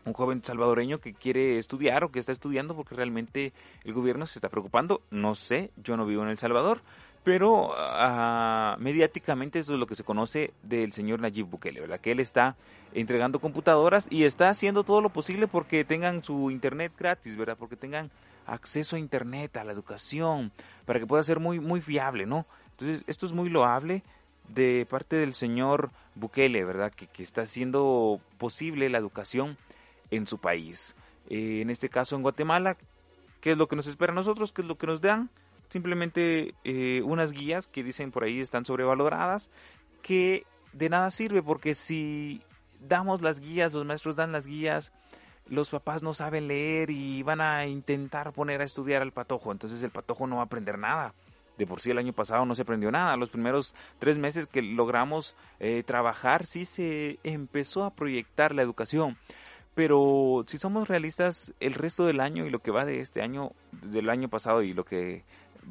un 0.04 0.12
joven 0.12 0.42
salvadoreño 0.42 0.98
que 0.98 1.14
quiere 1.14 1.58
estudiar 1.58 2.04
o 2.04 2.10
que 2.10 2.18
está 2.18 2.32
estudiando 2.32 2.74
porque 2.74 2.94
realmente 2.94 3.52
el 3.84 3.92
gobierno 3.92 4.26
se 4.26 4.38
está 4.38 4.48
preocupando. 4.48 5.02
No 5.10 5.34
sé, 5.34 5.70
yo 5.76 5.96
no 5.96 6.06
vivo 6.06 6.22
en 6.22 6.30
El 6.30 6.38
Salvador, 6.38 6.80
pero 7.22 7.70
uh, 7.70 8.78
mediáticamente 8.78 9.58
eso 9.58 9.74
es 9.74 9.78
lo 9.78 9.86
que 9.86 9.94
se 9.94 10.04
conoce 10.04 10.52
del 10.62 10.92
señor 10.92 11.20
Nayib 11.20 11.46
Bukele, 11.46 11.80
¿verdad? 11.80 12.00
Que 12.00 12.12
él 12.12 12.20
está 12.20 12.56
entregando 12.94 13.40
computadoras 13.40 14.06
y 14.10 14.24
está 14.24 14.48
haciendo 14.48 14.84
todo 14.84 15.00
lo 15.00 15.10
posible 15.10 15.46
porque 15.46 15.84
tengan 15.84 16.24
su 16.24 16.50
internet 16.50 16.92
gratis, 16.98 17.36
¿verdad? 17.36 17.56
Porque 17.58 17.76
tengan 17.76 18.10
acceso 18.46 18.96
a 18.96 18.98
internet, 18.98 19.56
a 19.58 19.64
la 19.64 19.72
educación, 19.72 20.50
para 20.86 20.98
que 20.98 21.06
pueda 21.06 21.22
ser 21.22 21.40
muy, 21.40 21.60
muy 21.60 21.80
fiable, 21.80 22.26
¿no? 22.26 22.46
Entonces, 22.70 23.04
esto 23.06 23.26
es 23.26 23.32
muy 23.32 23.50
loable 23.50 24.02
de 24.48 24.86
parte 24.88 25.16
del 25.16 25.34
señor 25.34 25.90
Bukele, 26.14 26.64
¿verdad? 26.64 26.90
Que, 26.90 27.06
que 27.06 27.22
está 27.22 27.42
haciendo 27.42 28.20
posible 28.38 28.88
la 28.88 28.98
educación 28.98 29.58
en 30.10 30.26
su 30.26 30.38
país. 30.38 30.94
Eh, 31.28 31.60
en 31.60 31.70
este 31.70 31.88
caso 31.88 32.16
en 32.16 32.22
Guatemala, 32.22 32.76
¿qué 33.40 33.52
es 33.52 33.58
lo 33.58 33.68
que 33.68 33.76
nos 33.76 33.86
espera 33.86 34.12
a 34.12 34.16
nosotros? 34.16 34.52
¿Qué 34.52 34.62
es 34.62 34.68
lo 34.68 34.76
que 34.76 34.86
nos 34.86 35.00
dan? 35.00 35.30
Simplemente 35.68 36.54
eh, 36.64 37.02
unas 37.04 37.32
guías 37.32 37.66
que 37.66 37.84
dicen 37.84 38.10
por 38.10 38.24
ahí 38.24 38.40
están 38.40 38.64
sobrevaloradas, 38.64 39.50
que 40.02 40.44
de 40.72 40.88
nada 40.88 41.10
sirve 41.10 41.42
porque 41.42 41.74
si 41.74 42.42
damos 42.80 43.22
las 43.22 43.40
guías, 43.40 43.72
los 43.72 43.84
maestros 43.84 44.16
dan 44.16 44.32
las 44.32 44.46
guías, 44.46 44.92
los 45.46 45.68
papás 45.68 46.02
no 46.02 46.14
saben 46.14 46.48
leer 46.48 46.90
y 46.90 47.22
van 47.22 47.40
a 47.40 47.66
intentar 47.66 48.32
poner 48.32 48.60
a 48.60 48.64
estudiar 48.64 49.02
al 49.02 49.12
patojo, 49.12 49.52
entonces 49.52 49.82
el 49.82 49.90
patojo 49.90 50.26
no 50.26 50.36
va 50.36 50.42
a 50.42 50.44
aprender 50.46 50.78
nada. 50.78 51.14
De 51.58 51.66
por 51.66 51.80
sí 51.80 51.90
el 51.90 51.98
año 51.98 52.14
pasado 52.14 52.46
no 52.46 52.54
se 52.54 52.62
aprendió 52.62 52.90
nada. 52.90 53.18
Los 53.18 53.28
primeros 53.28 53.74
tres 53.98 54.16
meses 54.16 54.46
que 54.46 54.62
logramos 54.62 55.36
eh, 55.58 55.82
trabajar 55.82 56.46
sí 56.46 56.64
se 56.64 57.18
empezó 57.22 57.84
a 57.84 57.90
proyectar 57.90 58.54
la 58.54 58.62
educación. 58.62 59.18
Pero 59.80 60.44
si 60.46 60.58
somos 60.58 60.88
realistas, 60.88 61.54
el 61.58 61.72
resto 61.72 62.04
del 62.04 62.20
año 62.20 62.44
y 62.44 62.50
lo 62.50 62.58
que 62.58 62.70
va 62.70 62.84
de 62.84 63.00
este 63.00 63.22
año, 63.22 63.52
del 63.72 64.10
año 64.10 64.28
pasado 64.28 64.60
y 64.60 64.74
lo 64.74 64.84
que 64.84 65.24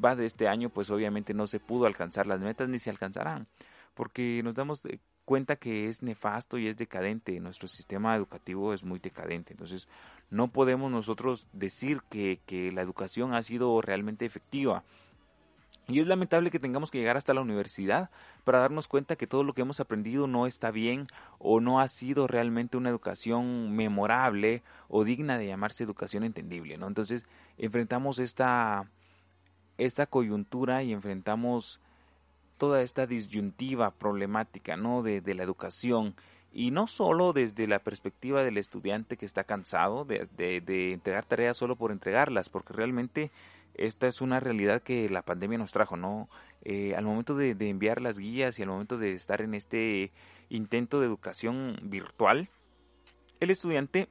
va 0.04 0.16
de 0.16 0.26
este 0.26 0.48
año, 0.48 0.68
pues 0.68 0.90
obviamente 0.90 1.32
no 1.32 1.46
se 1.46 1.60
pudo 1.60 1.86
alcanzar 1.86 2.26
las 2.26 2.40
metas 2.40 2.68
ni 2.68 2.80
se 2.80 2.90
alcanzarán. 2.90 3.46
Porque 3.94 4.40
nos 4.42 4.56
damos 4.56 4.82
cuenta 5.24 5.54
que 5.54 5.88
es 5.88 6.02
nefasto 6.02 6.58
y 6.58 6.66
es 6.66 6.76
decadente. 6.76 7.38
Nuestro 7.38 7.68
sistema 7.68 8.16
educativo 8.16 8.74
es 8.74 8.82
muy 8.82 8.98
decadente. 8.98 9.52
Entonces, 9.52 9.86
no 10.28 10.48
podemos 10.48 10.90
nosotros 10.90 11.46
decir 11.52 12.02
que, 12.10 12.40
que 12.46 12.72
la 12.72 12.82
educación 12.82 13.32
ha 13.32 13.44
sido 13.44 13.80
realmente 13.80 14.24
efectiva. 14.26 14.82
Y 15.88 16.00
es 16.00 16.06
lamentable 16.06 16.50
que 16.50 16.60
tengamos 16.60 16.90
que 16.90 16.98
llegar 16.98 17.16
hasta 17.16 17.34
la 17.34 17.40
universidad 17.40 18.10
para 18.44 18.60
darnos 18.60 18.86
cuenta 18.86 19.16
que 19.16 19.26
todo 19.26 19.42
lo 19.42 19.54
que 19.54 19.62
hemos 19.62 19.80
aprendido 19.80 20.26
no 20.26 20.46
está 20.46 20.70
bien 20.70 21.08
o 21.38 21.60
no 21.60 21.80
ha 21.80 21.88
sido 21.88 22.26
realmente 22.26 22.76
una 22.76 22.90
educación 22.90 23.74
memorable 23.74 24.62
o 24.88 25.04
digna 25.04 25.36
de 25.36 25.48
llamarse 25.48 25.82
educación 25.82 26.22
entendible, 26.22 26.78
¿no? 26.78 26.86
Entonces, 26.86 27.26
enfrentamos 27.58 28.18
esta 28.18 28.86
esta 29.80 30.06
coyuntura 30.06 30.82
y 30.82 30.92
enfrentamos 30.92 31.80
toda 32.58 32.82
esta 32.82 33.06
disyuntiva 33.06 33.90
problemática 33.90 34.76
¿no? 34.76 35.02
de, 35.02 35.22
la 35.34 35.42
educación 35.42 36.14
y 36.52 36.70
no 36.70 36.86
solo 36.86 37.32
desde 37.32 37.66
la 37.66 37.78
perspectiva 37.78 38.44
del 38.44 38.58
estudiante 38.58 39.16
que 39.16 39.24
está 39.24 39.44
cansado 39.44 40.04
de, 40.04 40.28
de, 40.36 40.92
entregar 40.92 41.24
tareas 41.24 41.56
solo 41.56 41.76
por 41.76 41.92
entregarlas, 41.92 42.48
porque 42.48 42.74
realmente 42.74 43.30
esta 43.80 44.06
es 44.06 44.20
una 44.20 44.40
realidad 44.40 44.82
que 44.82 45.08
la 45.08 45.22
pandemia 45.22 45.58
nos 45.58 45.72
trajo, 45.72 45.96
¿no? 45.96 46.28
Eh, 46.62 46.94
al 46.94 47.04
momento 47.04 47.34
de, 47.34 47.54
de, 47.54 47.68
enviar 47.70 48.00
las 48.00 48.18
guías 48.18 48.58
y 48.58 48.62
al 48.62 48.68
momento 48.68 48.98
de 48.98 49.12
estar 49.12 49.40
en 49.40 49.54
este 49.54 50.12
intento 50.50 51.00
de 51.00 51.06
educación 51.06 51.78
virtual, 51.82 52.48
el 53.40 53.50
estudiante 53.50 54.08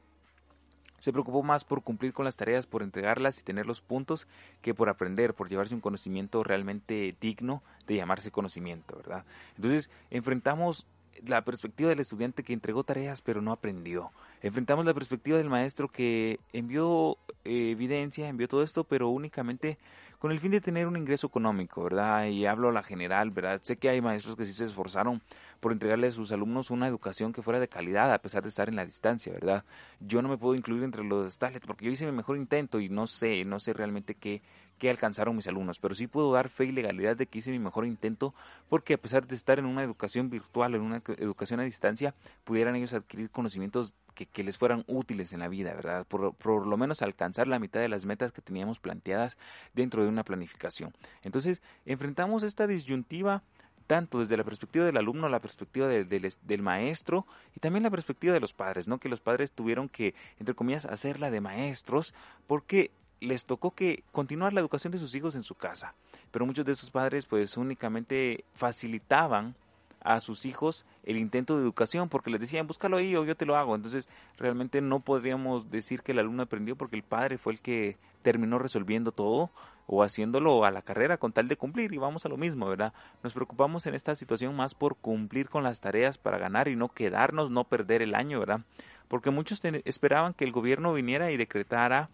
se 0.99 1.13
preocupó 1.13 1.43
más 1.43 1.63
por 1.63 1.81
cumplir 1.83 2.13
con 2.13 2.25
las 2.25 2.35
tareas, 2.35 2.65
por 2.65 2.83
entregarlas 2.83 3.39
y 3.39 3.43
tener 3.43 3.65
los 3.65 3.81
puntos, 3.81 4.27
que 4.61 4.73
por 4.73 4.89
aprender, 4.89 5.33
por 5.33 5.49
llevarse 5.49 5.73
un 5.73 5.81
conocimiento 5.81 6.43
realmente 6.43 7.15
digno 7.21 7.63
de 7.87 7.95
llamarse 7.95 8.31
conocimiento, 8.31 8.97
¿verdad? 8.97 9.23
Entonces, 9.55 9.89
enfrentamos 10.09 10.85
la 11.25 11.43
perspectiva 11.43 11.89
del 11.89 11.99
estudiante 11.99 12.43
que 12.43 12.53
entregó 12.53 12.83
tareas 12.83 13.21
pero 13.21 13.41
no 13.41 13.51
aprendió. 13.51 14.11
Enfrentamos 14.41 14.85
la 14.85 14.93
perspectiva 14.93 15.37
del 15.37 15.49
maestro 15.49 15.89
que 15.89 16.39
envió 16.53 17.17
eh, 17.49 17.71
evidencia, 17.71 18.29
envió 18.29 18.47
todo 18.47 18.61
esto, 18.61 18.83
pero 18.83 19.09
únicamente 19.09 19.79
con 20.19 20.31
el 20.31 20.39
fin 20.39 20.51
de 20.51 20.61
tener 20.61 20.85
un 20.85 20.97
ingreso 20.97 21.27
económico, 21.27 21.81
¿verdad? 21.83 22.27
Y 22.27 22.45
hablo 22.45 22.69
a 22.69 22.71
la 22.73 22.83
general, 22.83 23.31
¿verdad? 23.31 23.61
Sé 23.63 23.77
que 23.77 23.89
hay 23.89 24.01
maestros 24.01 24.35
que 24.35 24.45
sí 24.45 24.51
se 24.51 24.65
esforzaron 24.65 25.21
por 25.61 25.71
entregarle 25.71 26.07
a 26.07 26.11
sus 26.11 26.31
alumnos 26.31 26.71
una 26.71 26.87
educación 26.87 27.33
que 27.33 27.41
fuera 27.41 27.59
de 27.59 27.69
calidad 27.69 28.13
a 28.13 28.19
pesar 28.19 28.43
de 28.43 28.49
estar 28.49 28.69
en 28.69 28.75
la 28.75 28.85
distancia, 28.85 29.31
¿verdad? 29.33 29.63
Yo 29.99 30.21
no 30.21 30.29
me 30.29 30.37
puedo 30.37 30.55
incluir 30.55 30.83
entre 30.83 31.03
los 31.03 31.37
tales 31.37 31.61
porque 31.65 31.85
yo 31.85 31.91
hice 31.91 32.05
mi 32.05 32.11
mejor 32.11 32.37
intento 32.37 32.79
y 32.79 32.89
no 32.89 33.07
sé, 33.07 33.45
no 33.45 33.59
sé 33.59 33.73
realmente 33.73 34.13
qué, 34.13 34.41
qué 34.77 34.89
alcanzaron 34.89 35.35
mis 35.35 35.47
alumnos, 35.47 35.79
pero 35.79 35.95
sí 35.95 36.07
puedo 36.07 36.31
dar 36.33 36.49
fe 36.49 36.65
y 36.65 36.71
legalidad 36.73 37.15
de 37.15 37.25
que 37.25 37.39
hice 37.39 37.51
mi 37.51 37.59
mejor 37.59 37.85
intento 37.85 38.33
porque 38.67 38.95
a 38.95 38.97
pesar 38.97 39.25
de 39.25 39.35
estar 39.35 39.57
en 39.57 39.65
una 39.65 39.83
educación 39.83 40.29
virtual, 40.29 40.75
en 40.75 40.81
una 40.81 41.01
educación 41.17 41.61
a 41.61 41.63
distancia, 41.63 42.13
pudieran 42.43 42.75
ellos 42.75 42.93
adquirir 42.93 43.29
conocimientos 43.29 43.93
que, 44.27 44.43
les 44.43 44.57
fueran 44.57 44.83
útiles 44.87 45.33
en 45.33 45.39
la 45.39 45.47
vida, 45.47 45.73
¿verdad? 45.73 46.05
Por, 46.07 46.67
lo 46.67 46.77
menos 46.77 47.01
alcanzar 47.01 47.47
la 47.47 47.59
mitad 47.59 47.79
de 47.79 47.89
las 47.89 48.05
metas 48.05 48.31
que 48.31 48.41
teníamos 48.41 48.79
planteadas 48.79 49.37
dentro 49.73 50.03
de 50.03 50.09
una 50.09 50.23
planificación. 50.23 50.93
Entonces, 51.23 51.61
enfrentamos 51.85 52.43
esta 52.43 52.67
disyuntiva 52.67 53.43
tanto 53.87 54.19
desde 54.19 54.37
la 54.37 54.43
perspectiva 54.43 54.85
del 54.85 54.97
alumno, 54.97 55.29
la 55.29 55.39
perspectiva 55.39 55.87
del 55.87 56.61
maestro 56.61 57.25
y 57.55 57.59
también 57.59 57.81
la 57.83 57.89
perspectiva 57.89 58.33
de 58.33 58.39
los 58.39 58.53
padres, 58.53 58.87
¿no? 58.87 58.99
Que 58.99 59.09
los 59.09 59.19
padres 59.19 59.51
tuvieron 59.51 59.89
que, 59.89 60.13
entre 60.39 60.53
comillas, 60.53 60.85
hacerla 60.85 61.31
de 61.31 61.41
maestros 61.41 62.13
porque 62.45 62.91
les 63.19 63.45
tocó 63.45 63.71
que 63.71 64.03
continuar 64.11 64.53
la 64.53 64.59
educación 64.59 64.91
de 64.91 64.99
sus 64.99 65.15
hijos 65.15 65.35
en 65.35 65.43
su 65.43 65.55
casa. 65.55 65.95
Pero 66.31 66.45
muchos 66.45 66.65
de 66.65 66.73
esos 66.73 66.91
padres 66.91 67.25
pues 67.25 67.57
únicamente 67.57 68.45
facilitaban 68.53 69.55
a 70.01 70.19
sus 70.19 70.45
hijos 70.45 70.85
el 71.03 71.17
intento 71.17 71.57
de 71.57 71.63
educación 71.63 72.09
porque 72.09 72.29
les 72.29 72.39
decían 72.39 72.67
búscalo 72.67 72.97
ahí 72.97 73.15
o 73.15 73.25
yo 73.25 73.35
te 73.35 73.45
lo 73.45 73.55
hago. 73.55 73.75
Entonces 73.75 74.07
realmente 74.37 74.81
no 74.81 74.99
podríamos 74.99 75.69
decir 75.69 76.01
que 76.01 76.11
el 76.11 76.19
alumno 76.19 76.43
aprendió 76.43 76.75
porque 76.75 76.95
el 76.95 77.03
padre 77.03 77.37
fue 77.37 77.53
el 77.53 77.61
que 77.61 77.97
terminó 78.21 78.59
resolviendo 78.59 79.11
todo 79.11 79.49
o 79.91 80.03
haciéndolo 80.03 80.65
a 80.65 80.71
la 80.71 80.83
carrera 80.83 81.17
con 81.17 81.31
tal 81.31 81.47
de 81.47 81.57
cumplir 81.57 81.93
y 81.93 81.97
vamos 81.97 82.25
a 82.25 82.29
lo 82.29 82.37
mismo, 82.37 82.67
¿verdad? 82.67 82.93
Nos 83.23 83.33
preocupamos 83.33 83.87
en 83.87 83.95
esta 83.95 84.15
situación 84.15 84.55
más 84.55 84.75
por 84.75 84.95
cumplir 84.95 85.49
con 85.49 85.63
las 85.63 85.81
tareas 85.81 86.19
para 86.19 86.37
ganar 86.37 86.67
y 86.67 86.75
no 86.75 86.89
quedarnos, 86.89 87.49
no 87.49 87.63
perder 87.63 88.03
el 88.03 88.13
año, 88.13 88.39
¿verdad? 88.39 88.61
Porque 89.07 89.31
muchos 89.31 89.59
esperaban 89.85 90.35
que 90.35 90.45
el 90.45 90.51
gobierno 90.51 90.93
viniera 90.93 91.31
y 91.31 91.37
decretara 91.37 92.09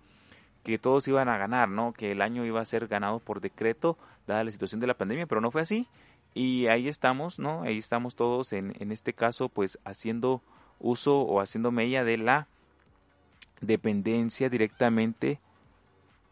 que 0.63 0.79
todos 0.79 1.07
iban 1.07 1.27
a 1.27 1.37
ganar, 1.37 1.67
¿no? 1.67 1.91
Que 1.91 2.13
el 2.13 2.21
año 2.21 2.45
iba 2.45 2.61
a 2.61 2.65
ser 2.65 2.87
ganado 2.87 3.19
por 3.19 3.41
decreto, 3.41 3.97
dada 4.25 4.43
la 4.43 4.51
situación 4.51 4.79
de 4.79 4.87
la 4.87 4.97
pandemia, 4.97 5.27
pero 5.27 5.41
no 5.41 5.51
fue 5.51 5.61
así. 5.61 5.87
Y 6.35 6.67
ahí 6.67 6.87
estamos, 6.87 7.39
¿no? 7.39 7.63
Ahí 7.63 7.79
estamos 7.79 8.15
todos 8.15 8.53
en, 8.53 8.75
en 8.79 8.91
este 8.91 9.13
caso, 9.13 9.49
pues 9.49 9.79
haciendo 9.85 10.43
uso 10.79 11.21
o 11.21 11.39
haciendo 11.39 11.71
mella 11.71 12.03
de 12.03 12.17
la 12.17 12.47
dependencia 13.61 14.49
directamente 14.49 15.39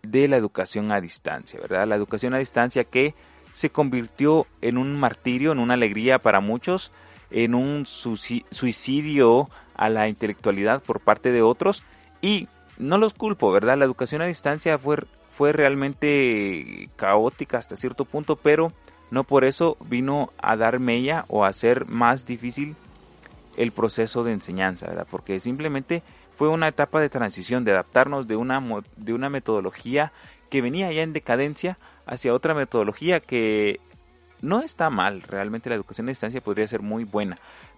de 0.04 0.28
la 0.28 0.38
educación 0.38 0.92
a 0.92 1.02
distancia, 1.02 1.60
¿verdad? 1.60 1.88
La 1.88 1.96
educación 1.96 2.34
a 2.34 2.38
distancia 2.38 2.84
que 2.84 3.16
se 3.54 3.70
convirtió 3.70 4.46
en 4.62 4.78
un 4.78 5.00
martirio, 5.00 5.54
en 5.54 5.60
una 5.60 5.76
alegría 5.76 6.20
para 6.20 6.42
muchos, 6.42 6.92
en 7.32 7.56
un 7.56 7.86
suicidio 7.86 9.50
a 9.76 9.90
la 9.90 10.08
intelectualidad 10.08 10.84
por 10.84 11.00
parte 11.00 11.32
de 11.32 11.42
otros 11.42 11.84
y 12.22 12.48
no 12.78 12.98
los 12.98 13.14
culpo, 13.14 13.52
¿verdad? 13.52 13.78
La 13.78 13.86
educación 13.86 14.22
a 14.22 14.26
distancia 14.26 14.78
fue, 14.78 14.98
fue 15.32 15.54
realmente 15.54 16.90
caótica 16.96 17.58
hasta 17.58 17.76
cierto 17.76 18.06
punto, 18.06 18.36
pero 18.36 18.74
no 19.14 19.26
por 19.26 19.44
eso 19.44 19.78
vino 19.80 20.34
a 20.40 20.56
dar 20.56 20.80
mella 20.80 21.26
o 21.28 21.46
a 21.46 21.50
hacer 21.50 21.86
más 21.86 22.26
difícil 22.26 22.76
el 23.58 23.72
proceso 23.72 24.24
de 24.24 24.32
enseñanza, 24.32 24.88
¿verdad? 24.88 25.06
Porque 25.08 25.40
simplemente 25.40 26.02
fue 26.36 26.48
una 26.48 26.68
etapa 26.68 27.00
de 27.00 27.10
transición, 27.10 27.64
de 27.64 27.74
adaptarnos 27.74 28.28
de 28.28 28.38
una, 28.38 28.60
de 28.98 29.14
una 29.14 29.30
metodología 29.30 30.12
que 30.50 30.64
venía 30.64 30.92
ya 30.92 31.04
en 31.04 31.14
decadencia 31.14 31.78
hacia 32.08 32.34
otra 32.34 32.56
metodología 32.56 33.20
que 33.20 33.80
no 34.42 34.62
está 34.62 34.90
mal, 34.90 35.22
realmente 35.22 35.70
la 35.70 35.76
educación 35.76 36.08
a 36.08 36.10
distancia 36.10 36.42
podría 36.42 36.68
ser 36.68 36.82
muy 36.82 37.04
buena, 37.04 37.38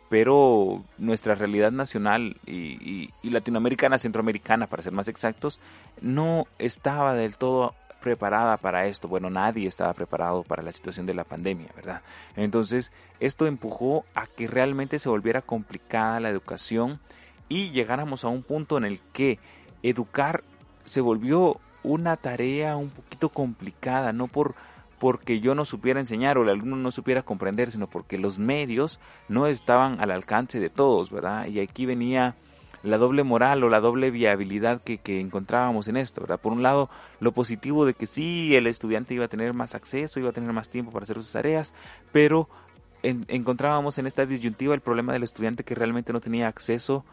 pero 0.10 0.86
nuestra 0.98 1.36
realidad 1.36 1.74
nacional 1.74 2.38
y, 2.46 3.12
y, 3.22 3.30
latinoamericana, 3.30 3.98
centroamericana 3.98 4.68
para 4.68 4.84
ser 4.84 4.94
más 4.94 5.10
exactos, 5.10 5.60
no 6.00 6.48
estaba 6.60 7.14
del 7.14 7.36
todo 7.36 7.76
preparada 8.06 8.58
para 8.58 8.86
esto. 8.86 9.08
Bueno, 9.08 9.32
nadie 9.32 9.68
estaba 9.68 9.92
preparado 9.96 10.44
para 10.44 10.62
la 10.62 10.72
situación 10.72 11.08
de 11.08 11.16
la 11.16 11.24
pandemia, 11.24 11.70
¿verdad? 11.76 12.04
Entonces, 12.36 12.92
esto 13.20 13.48
empujó 13.48 14.06
a 14.14 14.28
que 14.28 14.46
realmente 14.46 15.00
se 15.00 15.10
volviera 15.10 15.42
complicada 15.42 16.20
la 16.20 16.30
educación 16.30 17.00
y 17.50 17.72
llegáramos 17.72 18.24
a 18.24 18.28
un 18.28 18.44
punto 18.44 18.78
en 18.78 18.86
el 18.86 19.00
que 19.12 19.40
educar 19.82 20.44
se 20.84 21.02
volvió 21.02 21.60
una 21.82 22.16
tarea 22.16 22.78
un 22.78 22.92
poquito 22.92 23.30
complicada, 23.30 24.14
no 24.14 24.28
por 24.28 24.54
porque 25.00 25.40
yo 25.40 25.56
no 25.56 25.66
supiera 25.66 26.00
enseñar 26.00 26.38
o 26.38 26.44
el 26.44 26.50
alumno 26.50 26.76
no 26.76 26.92
supiera 26.92 27.24
comprender, 27.24 27.72
sino 27.72 27.88
porque 27.88 28.20
los 28.20 28.38
medios 28.38 29.00
no 29.28 29.48
estaban 29.48 30.00
al 30.00 30.12
alcance 30.12 30.60
de 30.60 30.70
todos, 30.70 31.10
¿verdad? 31.10 31.48
Y 31.48 31.60
aquí 31.60 31.88
venía 31.88 32.36
la 32.86 32.98
doble 32.98 33.24
moral 33.24 33.64
o 33.64 33.70
la 33.70 33.80
doble 33.80 34.12
viabilidad 34.12 34.82
que, 34.82 35.20
encontrábamos 35.20 35.88
en 35.88 35.98
esto, 35.98 36.22
¿verdad? 36.22 36.40
Por 36.40 36.54
un 36.54 36.64
lado, 36.64 36.90
lo 37.20 37.32
positivo 37.32 37.86
de 37.86 37.94
que 37.94 38.06
sí, 38.06 38.56
el 38.56 38.68
estudiante 38.68 39.14
iba 39.14 39.26
a 39.26 39.30
tener 39.30 39.54
más 39.54 39.76
acceso, 39.76 40.20
iba 40.20 40.30
a 40.30 40.34
tener 40.34 40.52
más 40.54 40.70
tiempo 40.70 40.92
para 40.92 41.04
hacer 41.04 41.18
sus 41.18 41.32
tareas, 41.32 41.74
pero 42.12 42.48
encontrábamos 43.04 43.98
en 43.98 44.08
esta 44.08 44.26
disyuntiva 44.26 44.74
el 44.74 44.82
problema 44.82 45.14
del 45.14 45.24
estudiante 45.24 45.64
que 45.64 45.76
realmente 45.76 46.12
no 46.12 46.22
tenía 46.22 46.48
acceso 46.48 47.06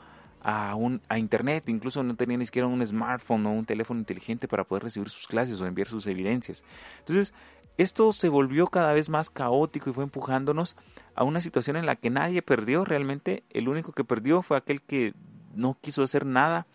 a, 0.42 0.74
un, 0.74 1.00
a 1.08 1.18
internet, 1.18 1.68
incluso 1.68 2.02
no 2.02 2.16
tenía 2.16 2.36
ni 2.36 2.46
siquiera 2.46 2.66
un 2.66 2.84
smartphone 2.86 3.46
o 3.46 3.52
un 3.52 3.64
teléfono 3.64 4.00
inteligente 4.00 4.48
para 4.48 4.64
poder 4.64 4.84
recibir 4.84 5.08
sus 5.10 5.26
clases 5.26 5.60
o 5.60 5.66
enviar 5.66 5.88
sus 5.88 6.06
evidencias. 6.06 6.64
Entonces, 7.00 7.32
esto 7.78 8.12
se 8.12 8.28
volvió 8.28 8.66
cada 8.66 8.92
vez 8.92 9.08
más 9.08 9.30
caótico 9.30 9.90
y 9.90 9.92
fue 9.92 10.04
empujándonos 10.04 10.76
a 11.14 11.24
una 11.24 11.40
situación 11.40 11.76
en 11.76 11.86
la 11.86 11.96
que 11.96 12.10
nadie 12.10 12.42
perdió 12.42 12.84
realmente. 12.84 13.44
El 13.50 13.68
único 13.68 13.92
que 13.92 14.04
perdió 14.04 14.42
fue 14.42 14.56
aquel 14.56 14.82
que 14.82 15.14
no 15.54 15.76
quiso 15.80 16.02
hacer 16.02 16.26
nada, 16.26 16.66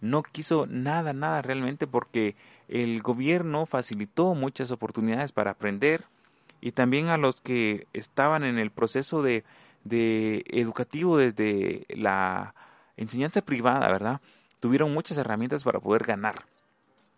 no 0.00 0.22
quiso 0.22 0.66
nada, 0.66 1.12
nada 1.12 1.42
realmente 1.42 1.86
porque 1.86 2.36
el 2.68 3.00
gobierno 3.02 3.66
facilitó 3.66 4.34
muchas 4.34 4.70
oportunidades 4.70 5.32
para 5.32 5.52
aprender 5.52 6.04
y 6.60 6.72
también 6.72 7.08
a 7.08 7.18
los 7.18 7.40
que 7.40 7.86
estaban 7.92 8.44
en 8.44 8.58
el 8.58 8.70
proceso 8.70 9.22
de, 9.22 9.44
de 9.84 10.44
educativo 10.48 11.16
desde 11.16 11.86
la 11.88 12.54
enseñanza 12.96 13.42
privada, 13.42 13.90
¿verdad? 13.90 14.20
Tuvieron 14.60 14.92
muchas 14.92 15.18
herramientas 15.18 15.64
para 15.64 15.80
poder 15.80 16.04
ganar. 16.04 16.46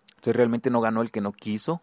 Entonces 0.09 0.37
realmente 0.37 0.71
no 0.71 0.81
ganó 0.81 1.03
el 1.03 1.11
que 1.11 1.21
no 1.21 1.33
quiso, 1.33 1.83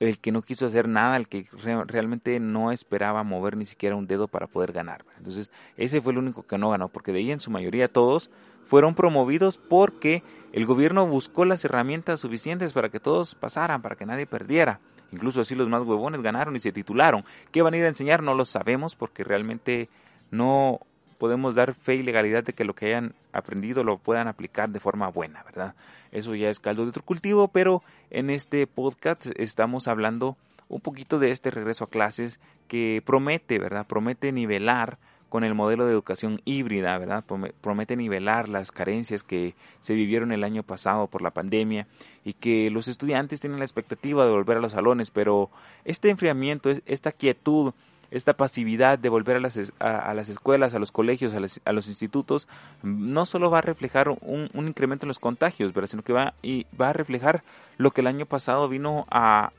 el 0.00 0.18
que 0.18 0.32
no 0.32 0.42
quiso 0.42 0.66
hacer 0.66 0.88
nada, 0.88 1.16
el 1.16 1.28
que 1.28 1.46
realmente 1.86 2.40
no 2.40 2.72
esperaba 2.72 3.22
mover 3.22 3.56
ni 3.56 3.66
siquiera 3.66 3.96
un 3.96 4.06
dedo 4.06 4.28
para 4.28 4.46
poder 4.46 4.72
ganar. 4.72 5.04
Entonces, 5.18 5.50
ese 5.76 6.00
fue 6.00 6.12
el 6.12 6.18
único 6.18 6.42
que 6.42 6.56
no 6.56 6.70
ganó, 6.70 6.88
porque 6.88 7.12
de 7.12 7.18
ahí 7.18 7.30
en 7.30 7.40
su 7.40 7.50
mayoría 7.50 7.86
todos 7.86 8.30
fueron 8.64 8.94
promovidos 8.94 9.58
porque 9.58 10.22
el 10.52 10.64
gobierno 10.64 11.06
buscó 11.06 11.44
las 11.44 11.64
herramientas 11.64 12.20
suficientes 12.20 12.72
para 12.72 12.88
que 12.88 12.98
todos 12.98 13.34
pasaran, 13.34 13.82
para 13.82 13.96
que 13.96 14.06
nadie 14.06 14.26
perdiera. 14.26 14.80
Incluso 15.12 15.40
así 15.40 15.54
los 15.54 15.68
más 15.68 15.82
huevones 15.82 16.22
ganaron 16.22 16.56
y 16.56 16.60
se 16.60 16.72
titularon. 16.72 17.24
¿Qué 17.52 17.62
van 17.62 17.74
a 17.74 17.76
ir 17.76 17.84
a 17.84 17.88
enseñar? 17.88 18.22
No 18.22 18.34
lo 18.34 18.44
sabemos 18.44 18.96
porque 18.96 19.24
realmente 19.24 19.88
no 20.30 20.80
podemos 21.20 21.54
dar 21.54 21.74
fe 21.74 21.96
y 21.96 22.02
legalidad 22.02 22.44
de 22.44 22.54
que 22.54 22.64
lo 22.64 22.74
que 22.74 22.86
hayan 22.86 23.14
aprendido 23.34 23.84
lo 23.84 23.98
puedan 23.98 24.26
aplicar 24.26 24.70
de 24.70 24.80
forma 24.80 25.08
buena, 25.08 25.42
¿verdad? 25.42 25.74
Eso 26.12 26.34
ya 26.34 26.48
es 26.48 26.60
caldo 26.60 26.84
de 26.84 26.88
otro 26.88 27.04
cultivo, 27.04 27.48
pero 27.48 27.82
en 28.08 28.30
este 28.30 28.66
podcast 28.66 29.26
estamos 29.36 29.86
hablando 29.86 30.38
un 30.70 30.80
poquito 30.80 31.18
de 31.18 31.30
este 31.30 31.50
regreso 31.50 31.84
a 31.84 31.90
clases 31.90 32.40
que 32.68 33.02
promete, 33.04 33.58
¿verdad? 33.58 33.86
Promete 33.86 34.32
nivelar 34.32 34.96
con 35.28 35.44
el 35.44 35.54
modelo 35.54 35.84
de 35.84 35.92
educación 35.92 36.40
híbrida, 36.46 36.96
¿verdad? 36.96 37.22
Promete 37.60 37.96
nivelar 37.96 38.48
las 38.48 38.72
carencias 38.72 39.22
que 39.22 39.54
se 39.82 39.92
vivieron 39.92 40.32
el 40.32 40.42
año 40.42 40.62
pasado 40.62 41.06
por 41.06 41.20
la 41.20 41.32
pandemia 41.32 41.86
y 42.24 42.32
que 42.32 42.70
los 42.70 42.88
estudiantes 42.88 43.40
tienen 43.40 43.58
la 43.58 43.66
expectativa 43.66 44.24
de 44.24 44.32
volver 44.32 44.56
a 44.56 44.60
los 44.60 44.72
salones, 44.72 45.10
pero 45.10 45.50
este 45.84 46.08
enfriamiento, 46.08 46.70
esta 46.86 47.12
quietud 47.12 47.74
esta 48.10 48.34
pasividad 48.34 48.98
de 48.98 49.08
volver 49.08 49.36
a 49.36 49.40
las, 49.40 49.58
a, 49.78 50.14
las 50.14 50.28
escuelas, 50.28 50.74
a 50.74 50.78
los 50.78 50.92
colegios, 50.92 51.34
a, 51.34 51.72
los 51.72 51.88
institutos, 51.88 52.48
no 52.82 53.26
solo 53.26 53.50
va 53.50 53.58
a 53.58 53.62
reflejar 53.62 54.08
un, 54.08 54.50
incremento 54.54 55.06
en 55.06 55.08
los 55.08 55.18
contagios, 55.18 55.72
¿verdad? 55.72 55.90
sino 55.90 56.02
que 56.02 56.12
va, 56.12 56.34
y 56.42 56.66
va 56.78 56.90
a 56.90 56.92
reflejar 56.92 57.42
lo 57.76 57.92
que 57.92 58.00
el 58.00 58.06
año 58.06 58.26
pasado 58.26 58.68
vino 58.68 59.06
a, 59.10 59.52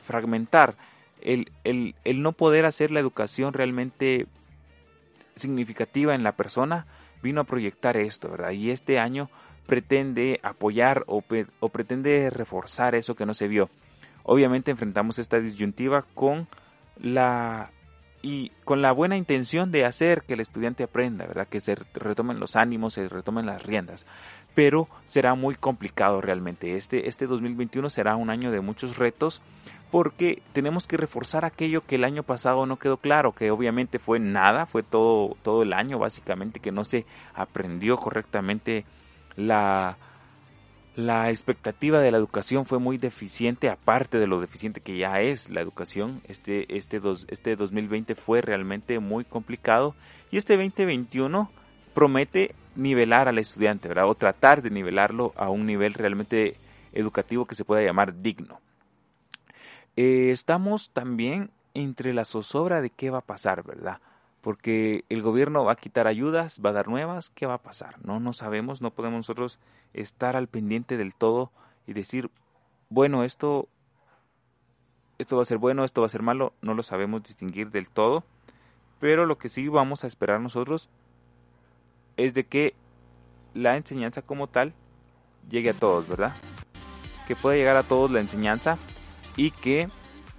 fragmentar, 0.00 0.76
el, 1.20 1.50
el, 1.64 1.94
el 2.04 2.22
no 2.22 2.32
poder 2.32 2.66
hacer 2.66 2.90
la 2.90 3.00
educación 3.00 3.54
realmente 3.54 4.26
significativa 5.36 6.14
en 6.14 6.22
la 6.22 6.32
persona, 6.32 6.86
vino 7.22 7.40
a 7.40 7.44
proyectar 7.44 7.96
esto, 7.96 8.30
¿verdad? 8.30 8.50
Y 8.50 8.70
este 8.70 8.98
año 8.98 9.30
pretende 9.66 10.40
apoyar 10.42 11.04
o, 11.06 11.22
o, 11.60 11.68
pretende 11.68 12.30
reforzar 12.30 12.94
eso 12.94 13.14
que 13.14 13.26
no 13.26 13.34
se 13.34 13.48
vio. 13.48 13.68
Obviamente 14.22 14.70
enfrentamos 14.70 15.18
esta 15.18 15.40
disyuntiva 15.40 16.02
con 16.14 16.48
la 17.00 17.70
y 18.28 18.52
con 18.64 18.82
la 18.82 18.92
buena 18.92 19.16
intención 19.16 19.72
de 19.72 19.86
hacer 19.86 20.24
que 20.24 20.34
el 20.34 20.40
estudiante 20.40 20.84
aprenda, 20.84 21.24
¿verdad? 21.24 21.48
Que 21.48 21.60
se 21.60 21.76
retomen 21.94 22.38
los 22.38 22.56
ánimos, 22.56 22.92
se 22.92 23.08
retomen 23.08 23.46
las 23.46 23.62
riendas. 23.62 24.04
Pero 24.54 24.86
será 25.06 25.34
muy 25.34 25.54
complicado 25.54 26.20
realmente. 26.20 26.76
Este, 26.76 27.08
este 27.08 27.26
2021 27.26 27.88
será 27.88 28.16
un 28.16 28.28
año 28.28 28.50
de 28.50 28.60
muchos 28.60 28.98
retos 28.98 29.40
porque 29.90 30.42
tenemos 30.52 30.86
que 30.86 30.98
reforzar 30.98 31.46
aquello 31.46 31.86
que 31.86 31.94
el 31.94 32.04
año 32.04 32.22
pasado 32.22 32.66
no 32.66 32.78
quedó 32.78 32.98
claro, 32.98 33.32
que 33.32 33.50
obviamente 33.50 33.98
fue 33.98 34.18
nada, 34.18 34.66
fue 34.66 34.82
todo, 34.82 35.38
todo 35.42 35.62
el 35.62 35.72
año 35.72 35.98
básicamente 35.98 36.60
que 36.60 36.70
no 36.70 36.84
se 36.84 37.06
aprendió 37.34 37.96
correctamente 37.96 38.84
la, 39.36 39.96
la 40.98 41.30
expectativa 41.30 42.00
de 42.00 42.10
la 42.10 42.18
educación 42.18 42.66
fue 42.66 42.80
muy 42.80 42.98
deficiente, 42.98 43.68
aparte 43.68 44.18
de 44.18 44.26
lo 44.26 44.40
deficiente 44.40 44.80
que 44.80 44.98
ya 44.98 45.20
es 45.20 45.48
la 45.48 45.60
educación. 45.60 46.20
Este, 46.26 46.76
este, 46.76 46.98
dos, 46.98 47.24
este 47.30 47.54
2020 47.54 48.16
fue 48.16 48.40
realmente 48.40 48.98
muy 48.98 49.24
complicado 49.24 49.94
y 50.32 50.38
este 50.38 50.56
2021 50.56 51.52
promete 51.94 52.52
nivelar 52.74 53.28
al 53.28 53.38
estudiante, 53.38 53.86
¿verdad? 53.86 54.08
O 54.08 54.16
tratar 54.16 54.60
de 54.60 54.70
nivelarlo 54.70 55.32
a 55.36 55.50
un 55.50 55.66
nivel 55.66 55.94
realmente 55.94 56.56
educativo 56.92 57.44
que 57.44 57.54
se 57.54 57.64
pueda 57.64 57.84
llamar 57.84 58.20
digno. 58.20 58.60
Eh, 59.94 60.30
estamos 60.32 60.90
también 60.90 61.52
entre 61.74 62.12
la 62.12 62.24
zozobra 62.24 62.80
de 62.80 62.90
qué 62.90 63.10
va 63.10 63.18
a 63.18 63.24
pasar, 63.24 63.62
¿verdad? 63.62 64.00
porque 64.40 65.04
el 65.08 65.20
gobierno 65.20 65.64
va 65.64 65.72
a 65.72 65.76
quitar 65.76 66.06
ayudas, 66.06 66.60
va 66.64 66.70
a 66.70 66.72
dar 66.72 66.88
nuevas, 66.88 67.30
¿qué 67.34 67.46
va 67.46 67.54
a 67.54 67.62
pasar? 67.62 67.96
No, 68.04 68.20
no 68.20 68.32
sabemos, 68.32 68.80
no 68.80 68.92
podemos 68.92 69.18
nosotros 69.18 69.58
estar 69.94 70.36
al 70.36 70.48
pendiente 70.48 70.96
del 70.96 71.14
todo 71.14 71.50
y 71.86 71.92
decir, 71.92 72.30
bueno, 72.90 73.24
esto, 73.24 73.68
esto 75.18 75.36
va 75.36 75.42
a 75.42 75.46
ser 75.46 75.58
bueno, 75.58 75.84
esto 75.84 76.00
va 76.00 76.06
a 76.06 76.10
ser 76.10 76.22
malo, 76.22 76.52
no 76.62 76.74
lo 76.74 76.82
sabemos 76.82 77.22
distinguir 77.22 77.70
del 77.70 77.88
todo, 77.88 78.24
pero 79.00 79.26
lo 79.26 79.38
que 79.38 79.48
sí 79.48 79.68
vamos 79.68 80.04
a 80.04 80.06
esperar 80.06 80.40
nosotros 80.40 80.88
es 82.16 82.34
de 82.34 82.44
que 82.44 82.74
la 83.54 83.76
enseñanza 83.76 84.22
como 84.22 84.46
tal 84.48 84.74
llegue 85.48 85.70
a 85.70 85.74
todos, 85.74 86.08
¿verdad? 86.08 86.34
Que 87.26 87.36
pueda 87.36 87.56
llegar 87.56 87.76
a 87.76 87.82
todos 87.82 88.10
la 88.10 88.20
enseñanza 88.20 88.78
y 89.36 89.50
que 89.50 89.88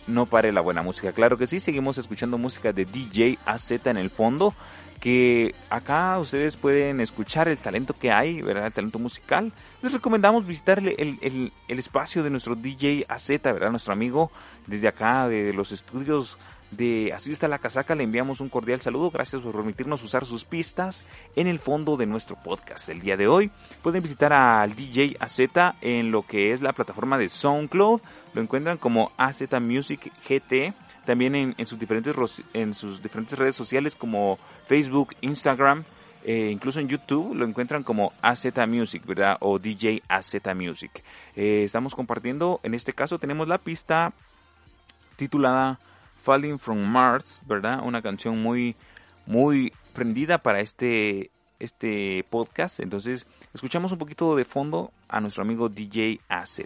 no 0.08 0.26
pare 0.26 0.52
la 0.52 0.62
buena 0.62 0.82
música. 0.82 1.14
Claro 1.14 1.38
que 1.38 1.48
sí, 1.48 1.60
seguimos 1.60 1.98
escuchando 1.98 2.38
música 2.38 2.74
de 2.74 2.86
DJ 2.86 3.38
AZ 3.46 3.72
en 3.72 3.98
el 3.98 4.10
fondo, 4.10 4.54
que 5.00 5.56
acá 5.70 6.18
ustedes 6.20 6.58
pueden 6.58 7.00
escuchar 7.00 7.48
el 7.48 7.58
talento 7.58 7.94
que 7.94 8.12
hay, 8.12 8.42
¿verdad? 8.42 8.68
El 8.68 8.74
talento 8.74 9.00
musical. 9.00 9.52
Les 9.82 9.94
recomendamos 9.94 10.46
visitar 10.46 10.80
el, 10.80 11.52
espacio 11.68 12.22
de 12.24 12.30
nuestro 12.30 12.56
DJ 12.56 13.06
AZ, 13.08 13.30
¿verdad? 13.42 13.72
Nuestro 13.72 13.94
amigo 13.94 14.32
desde 14.68 14.88
acá, 14.88 15.28
de 15.28 15.54
los 15.54 15.72
estudios 15.72 16.38
de 16.72 17.12
Así 17.16 17.32
está 17.32 17.48
la 17.48 17.60
casaca, 17.60 17.96
le 17.96 18.04
enviamos 18.04 18.42
un 18.42 18.50
cordial 18.50 18.82
saludo. 18.82 19.12
Gracias 19.12 19.42
por 19.42 19.54
permitirnos 19.54 20.04
usar 20.04 20.26
sus 20.26 20.46
pistas 20.46 21.04
en 21.36 21.48
el 21.48 21.60
fondo 21.60 21.98
de 21.98 22.06
nuestro 22.06 22.36
podcast 22.36 22.88
del 22.88 23.02
día 23.02 23.18
de 23.18 23.28
hoy. 23.28 23.52
Pueden 23.82 24.04
visitar 24.04 24.34
al 24.34 24.76
DJ 24.76 25.18
AZ 25.20 25.40
en 25.82 26.12
lo 26.12 26.24
que 26.24 26.54
es 26.54 26.62
la 26.62 26.74
plataforma 26.74 27.18
de 27.18 27.30
SoundCloud 27.30 28.02
lo 28.34 28.42
encuentran 28.42 28.78
como 28.78 29.12
AZ 29.18 29.42
Music 29.60 30.12
GT, 30.28 30.74
también 31.06 31.36
en, 31.36 31.66
sus, 31.66 31.80
diferentes, 31.80 32.16
en 32.54 32.74
sus 32.74 33.02
diferentes 33.02 33.38
redes 33.38 33.56
sociales 33.56 33.96
como 33.96 34.38
Facebook, 34.68 35.16
Instagram, 35.22 35.84
eh, 36.24 36.50
incluso 36.52 36.80
en 36.80 36.90
YouTube 36.90 37.34
lo 37.34 37.46
encuentran 37.46 37.84
como 37.84 38.14
AZ 38.22 38.46
Music, 38.68 39.06
¿verdad? 39.06 39.38
O 39.40 39.58
DJ 39.58 40.04
AZ 40.08 40.36
Music. 40.56 41.04
Eh, 41.36 41.64
estamos 41.64 41.96
compartiendo, 41.96 42.60
en 42.64 42.74
este 42.74 42.94
caso 42.94 43.18
tenemos 43.18 43.48
la 43.48 43.58
pista 43.58 44.14
titulada 45.16 45.80
Falling 46.30 46.60
from 46.60 46.78
Mars, 46.78 47.42
¿verdad? 47.48 47.82
Una 47.84 48.04
canción 48.04 48.40
muy, 48.40 48.76
muy 49.26 49.74
prendida 49.94 50.38
para 50.38 50.60
este, 50.60 51.32
este 51.58 52.24
podcast. 52.30 52.82
Entonces, 52.82 53.26
escuchamos 53.52 53.92
un 53.92 53.98
poquito 53.98 54.36
de 54.36 54.46
fondo 54.46 54.92
a 55.08 55.22
nuestro 55.22 55.42
amigo 55.42 55.70
DJ 55.70 56.20
AZ. 56.30 56.62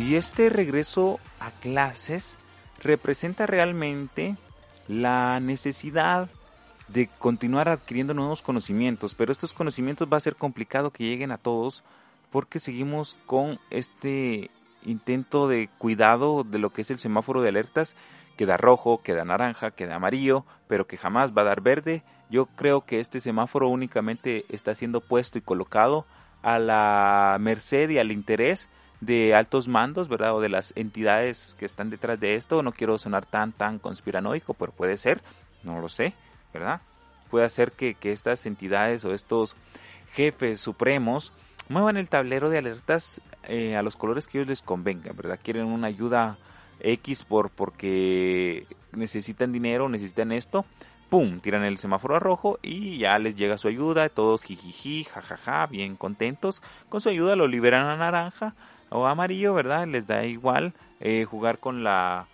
Y 0.00 0.14
este 0.14 0.48
regreso 0.48 1.20
a 1.40 1.50
clases 1.50 2.38
representa 2.82 3.46
realmente 3.46 4.34
la 4.88 5.40
necesidad 5.40 6.30
de 6.88 7.08
continuar 7.18 7.68
adquiriendo 7.68 8.14
nuevos 8.14 8.40
conocimientos, 8.40 9.14
pero 9.14 9.30
estos 9.30 9.52
conocimientos 9.52 10.08
va 10.10 10.16
a 10.16 10.20
ser 10.20 10.36
complicado 10.36 10.90
que 10.90 11.04
lleguen 11.04 11.32
a 11.32 11.36
todos 11.36 11.84
porque 12.30 12.60
seguimos 12.60 13.18
con 13.26 13.58
este 13.68 14.50
intento 14.86 15.48
de 15.48 15.68
cuidado 15.76 16.44
de 16.44 16.58
lo 16.58 16.70
que 16.70 16.80
es 16.80 16.90
el 16.90 16.98
semáforo 16.98 17.42
de 17.42 17.50
alertas, 17.50 17.94
que 18.38 18.46
da 18.46 18.56
rojo, 18.56 19.02
que 19.02 19.12
da 19.12 19.26
naranja, 19.26 19.70
que 19.70 19.86
da 19.86 19.96
amarillo, 19.96 20.46
pero 20.66 20.86
que 20.86 20.96
jamás 20.96 21.36
va 21.36 21.42
a 21.42 21.44
dar 21.44 21.60
verde. 21.60 22.02
Yo 22.30 22.46
creo 22.46 22.86
que 22.86 23.00
este 23.00 23.20
semáforo 23.20 23.68
únicamente 23.68 24.46
está 24.48 24.74
siendo 24.74 25.02
puesto 25.02 25.36
y 25.36 25.42
colocado 25.42 26.06
a 26.40 26.58
la 26.58 27.36
merced 27.38 27.90
y 27.90 27.98
al 27.98 28.12
interés 28.12 28.70
de 29.00 29.34
altos 29.34 29.68
mandos, 29.68 30.08
¿verdad? 30.08 30.34
O 30.34 30.40
de 30.40 30.48
las 30.48 30.72
entidades 30.76 31.56
que 31.58 31.66
están 31.66 31.90
detrás 31.90 32.20
de 32.20 32.36
esto. 32.36 32.62
No 32.62 32.72
quiero 32.72 32.98
sonar 32.98 33.26
tan, 33.26 33.52
tan 33.52 33.78
conspiranoico, 33.78 34.54
pero 34.54 34.72
puede 34.72 34.96
ser, 34.96 35.20
no 35.62 35.80
lo 35.80 35.88
sé, 35.88 36.14
¿verdad? 36.52 36.80
Puede 37.30 37.48
ser 37.48 37.72
que, 37.72 37.94
que 37.94 38.12
estas 38.12 38.46
entidades 38.46 39.04
o 39.04 39.14
estos 39.14 39.56
jefes 40.12 40.60
supremos 40.60 41.32
muevan 41.68 41.96
el 41.96 42.08
tablero 42.08 42.50
de 42.50 42.58
alertas 42.58 43.20
eh, 43.44 43.76
a 43.76 43.82
los 43.82 43.96
colores 43.96 44.26
que 44.26 44.38
ellos 44.38 44.48
les 44.48 44.62
convengan, 44.62 45.16
¿verdad? 45.16 45.38
Quieren 45.42 45.66
una 45.66 45.86
ayuda 45.86 46.36
X 46.80 47.24
por 47.24 47.50
porque 47.50 48.66
necesitan 48.92 49.52
dinero, 49.52 49.88
necesitan 49.88 50.32
esto, 50.32 50.64
¡pum! 51.08 51.38
Tiran 51.40 51.64
el 51.64 51.78
semáforo 51.78 52.16
a 52.16 52.18
rojo 52.18 52.58
y 52.60 52.98
ya 52.98 53.18
les 53.18 53.36
llega 53.36 53.56
su 53.56 53.68
ayuda, 53.68 54.08
todos 54.08 54.42
jijiji, 54.42 55.04
jajaja, 55.04 55.66
bien 55.66 55.96
contentos. 55.96 56.60
Con 56.88 57.00
su 57.00 57.08
ayuda 57.08 57.36
lo 57.36 57.46
liberan 57.46 57.86
a 57.86 57.96
naranja 57.96 58.54
o 58.90 59.06
amarillo, 59.06 59.54
¿verdad? 59.54 59.86
Les 59.86 60.06
da 60.06 60.24
igual 60.24 60.74
eh, 61.00 61.24
jugar 61.24 61.58
con 61.58 61.82
la 61.82 62.26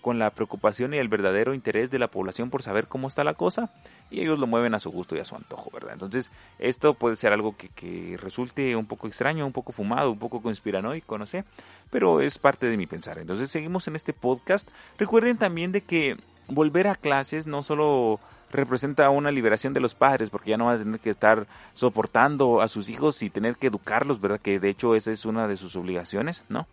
con 0.00 0.18
la 0.18 0.30
preocupación 0.30 0.94
y 0.94 0.96
el 0.96 1.08
verdadero 1.08 1.52
interés 1.52 1.90
de 1.90 1.98
la 1.98 2.08
población 2.08 2.48
por 2.48 2.62
saber 2.62 2.86
cómo 2.86 3.06
está 3.06 3.22
la 3.22 3.34
cosa 3.34 3.70
y 4.10 4.20
ellos 4.22 4.38
lo 4.38 4.46
mueven 4.46 4.74
a 4.74 4.78
su 4.78 4.90
gusto 4.90 5.14
y 5.14 5.20
a 5.20 5.24
su 5.26 5.36
antojo, 5.36 5.70
¿verdad? 5.72 5.92
Entonces 5.92 6.30
esto 6.58 6.94
puede 6.94 7.16
ser 7.16 7.34
algo 7.34 7.54
que, 7.56 7.68
que 7.68 8.16
resulte 8.16 8.74
un 8.76 8.86
poco 8.86 9.06
extraño, 9.06 9.46
un 9.46 9.52
poco 9.52 9.72
fumado, 9.72 10.10
un 10.10 10.18
poco 10.18 10.40
conspiranoico, 10.40 11.18
no 11.18 11.26
sé, 11.26 11.44
pero 11.90 12.20
es 12.20 12.38
parte 12.38 12.66
de 12.66 12.76
mi 12.76 12.86
pensar. 12.86 13.18
Entonces 13.18 13.50
seguimos 13.50 13.86
en 13.88 13.96
este 13.96 14.12
podcast. 14.12 14.68
Recuerden 14.98 15.36
también 15.36 15.70
de 15.70 15.82
que 15.82 16.16
volver 16.48 16.88
a 16.88 16.94
clases 16.94 17.46
no 17.46 17.62
solo 17.62 18.20
representa 18.52 19.10
una 19.10 19.30
liberación 19.30 19.72
de 19.72 19.80
los 19.80 19.94
padres 19.94 20.30
porque 20.30 20.50
ya 20.50 20.56
no 20.56 20.66
van 20.66 20.76
a 20.76 20.84
tener 20.84 21.00
que 21.00 21.10
estar 21.10 21.46
soportando 21.74 22.60
a 22.60 22.68
sus 22.68 22.88
hijos 22.88 23.22
y 23.22 23.30
tener 23.30 23.56
que 23.56 23.68
educarlos, 23.68 24.20
¿verdad? 24.20 24.40
Que 24.40 24.58
de 24.58 24.68
hecho 24.70 24.94
esa 24.94 25.12
es 25.12 25.24
una 25.24 25.46
de 25.48 25.56
sus 25.56 25.76
obligaciones, 25.76 26.42
¿no? 26.48 26.66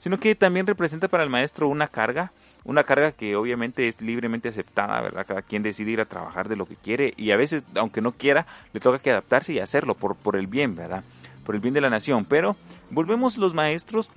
Sino 0.00 0.20
que 0.20 0.34
también 0.34 0.66
representa 0.66 1.08
para 1.08 1.24
el 1.24 1.30
maestro 1.30 1.68
una 1.68 1.88
carga, 1.88 2.32
una 2.64 2.84
carga 2.84 3.12
que 3.12 3.36
obviamente 3.36 3.88
es 3.88 4.00
libremente 4.00 4.48
aceptada, 4.48 5.00
¿verdad? 5.00 5.26
Cada 5.26 5.42
quien 5.42 5.62
decide 5.62 5.92
ir 5.92 6.00
a 6.00 6.04
trabajar 6.04 6.48
de 6.48 6.56
lo 6.56 6.66
que 6.66 6.76
quiere 6.76 7.14
y 7.16 7.30
a 7.30 7.36
veces, 7.36 7.64
aunque 7.74 8.00
no 8.00 8.12
quiera, 8.12 8.46
le 8.72 8.80
toca 8.80 8.98
que 8.98 9.10
adaptarse 9.10 9.52
y 9.52 9.58
hacerlo 9.58 9.94
por, 9.94 10.16
por 10.16 10.36
el 10.36 10.46
bien, 10.46 10.76
¿verdad? 10.76 11.02
Por 11.44 11.54
el 11.54 11.60
bien 11.60 11.74
de 11.74 11.80
la 11.80 11.90
nación. 11.90 12.24
Pero 12.24 12.56
volvemos 12.90 13.36
los 13.36 13.54
maestros 13.54 14.10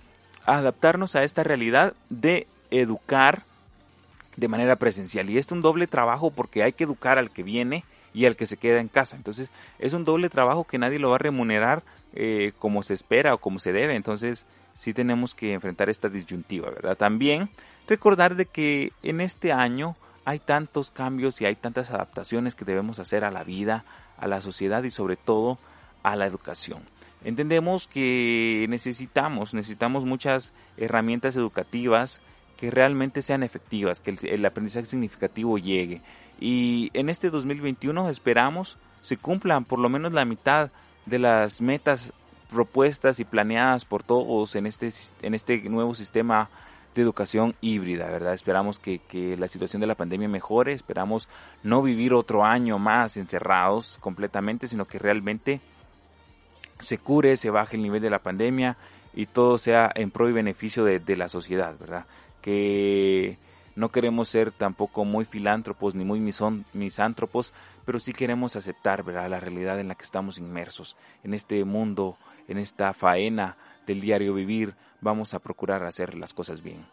a 0.46 0.58
adaptarnos 0.58 1.16
a 1.16 1.24
esta 1.24 1.44
realidad 1.44 1.94
de 2.10 2.48
educar 2.72 3.44
de 4.40 4.48
manera 4.48 4.78
presencial. 4.78 5.30
Y 5.30 5.38
es 5.38 5.52
un 5.52 5.62
doble 5.62 5.88
trabajo 5.88 6.32
porque 6.32 6.64
hay 6.64 6.74
que 6.74 6.86
educar 6.86 7.18
al 7.18 7.32
que 7.32 7.44
viene 7.44 7.84
y 8.14 8.26
al 8.26 8.36
que 8.36 8.48
se 8.48 8.58
queda 8.58 8.80
en 8.80 8.88
casa. 8.88 9.16
Entonces 9.16 9.52
es 9.78 9.94
un 9.94 10.06
doble 10.06 10.30
trabajo 10.30 10.64
que 10.64 10.78
nadie 10.78 11.00
lo 11.00 11.10
va 11.10 11.16
a 11.16 11.20
remunerar 11.20 11.84
eh, 12.14 12.54
como 12.58 12.84
se 12.84 12.94
espera 12.94 13.34
o 13.34 13.40
como 13.40 13.60
se 13.60 13.72
debe. 13.72 13.96
Entonces 13.96 14.46
sí 14.74 14.94
tenemos 14.94 15.36
que 15.36 15.54
enfrentar 15.54 15.90
esta 15.90 16.10
disyuntiva, 16.10 16.70
¿verdad? 16.70 16.98
También 16.98 17.50
recordar 17.88 18.36
de 18.36 18.46
que 18.46 18.94
en 19.04 19.22
este 19.22 19.52
año 19.52 19.96
hay 20.26 20.40
tantos 20.40 20.92
cambios 20.92 21.42
y 21.42 21.46
hay 21.46 21.56
tantas 21.56 21.92
adaptaciones 21.92 22.56
que 22.56 22.66
debemos 22.66 23.00
hacer 23.00 23.24
a 23.24 23.32
la 23.32 23.44
vida, 23.44 23.84
a 24.18 24.28
la 24.28 24.42
sociedad 24.42 24.84
y 24.84 24.92
sobre 24.92 25.18
todo 25.18 25.58
a 26.04 26.16
la 26.16 26.26
educación. 26.26 26.84
Entendemos 27.24 27.88
que 27.88 28.66
necesitamos, 28.70 29.54
necesitamos 29.54 30.06
muchas 30.06 30.54
herramientas 30.78 31.36
educativas 31.36 32.22
que 32.60 32.70
realmente 32.72 33.22
sean 33.22 33.42
efectivas, 33.44 34.02
que 34.02 34.18
el, 34.22 34.46
aprendizaje 34.46 34.86
significativo 34.86 35.58
llegue. 35.58 36.02
Y 36.42 36.90
en 36.94 37.10
este 37.10 37.30
2021 37.30 38.10
esperamos 38.10 38.78
se 39.02 39.16
cumplan 39.16 39.64
por 39.64 39.80
lo 39.80 39.88
menos 39.88 40.12
la 40.12 40.26
mitad 40.26 40.70
de 41.06 41.20
las 41.20 41.62
metas 41.62 42.12
propuestas 42.52 43.22
y 43.22 43.24
planeadas 43.24 43.86
por 43.86 44.04
todos 44.04 44.56
en 44.56 44.66
este, 44.66 44.92
en 45.22 45.36
este 45.36 45.70
nuevo 45.70 45.96
sistema 45.96 46.50
de 46.96 47.02
educación 47.02 47.56
híbrida, 47.62 48.08
¿verdad? 48.08 48.34
Esperamos 48.34 48.78
que, 48.78 49.00
que, 49.00 49.38
la 49.38 49.48
situación 49.48 49.80
de 49.80 49.88
la 49.88 49.96
pandemia 49.96 50.28
mejore, 50.28 50.74
esperamos 50.74 51.30
no 51.64 51.82
vivir 51.82 52.14
otro 52.14 52.44
año 52.44 52.78
más 52.78 53.16
encerrados 53.16 53.98
completamente, 54.02 54.68
sino 54.68 54.84
que 54.84 55.00
realmente 55.00 55.62
se 56.80 56.98
cure, 56.98 57.38
se 57.38 57.52
baje 57.52 57.78
el 57.78 57.84
nivel 57.84 58.02
de 58.02 58.10
la 58.10 58.20
pandemia 58.20 58.76
y 59.14 59.28
todo 59.28 59.58
sea 59.58 59.90
en 59.96 60.12
pro 60.12 60.28
y 60.28 60.34
beneficio 60.34 60.84
de 60.84 61.16
la 61.16 61.30
sociedad, 61.30 61.74
¿verdad? 61.80 62.06
Que 62.42 63.38
no 63.76 63.90
queremos 63.90 64.28
ser 64.28 64.52
tampoco 64.52 65.06
muy 65.06 65.26
filántropos 65.26 65.96
ni 65.96 66.04
muy 66.04 66.20
misántropos, 66.74 67.54
pero 67.86 68.00
sí 68.00 68.12
queremos 68.12 68.56
aceptar 68.56 69.04
¿verdad? 69.04 69.30
la 69.30 69.40
realidad 69.40 69.80
en 69.80 69.88
la 69.88 69.96
que 69.96 70.04
estamos 70.04 70.38
inmersos. 70.38 70.98
En 71.24 71.34
este 71.34 71.64
mundo, 71.64 72.18
en 72.48 72.58
esta 72.58 72.94
faena 72.94 73.56
del 73.88 74.02
diario 74.02 74.34
vivir, 74.34 74.76
vamos 75.02 75.34
a 75.34 75.40
procurar 75.40 75.84
hacer 75.84 76.16
las 76.16 76.34
cosas 76.34 76.62
bien. 76.62 76.86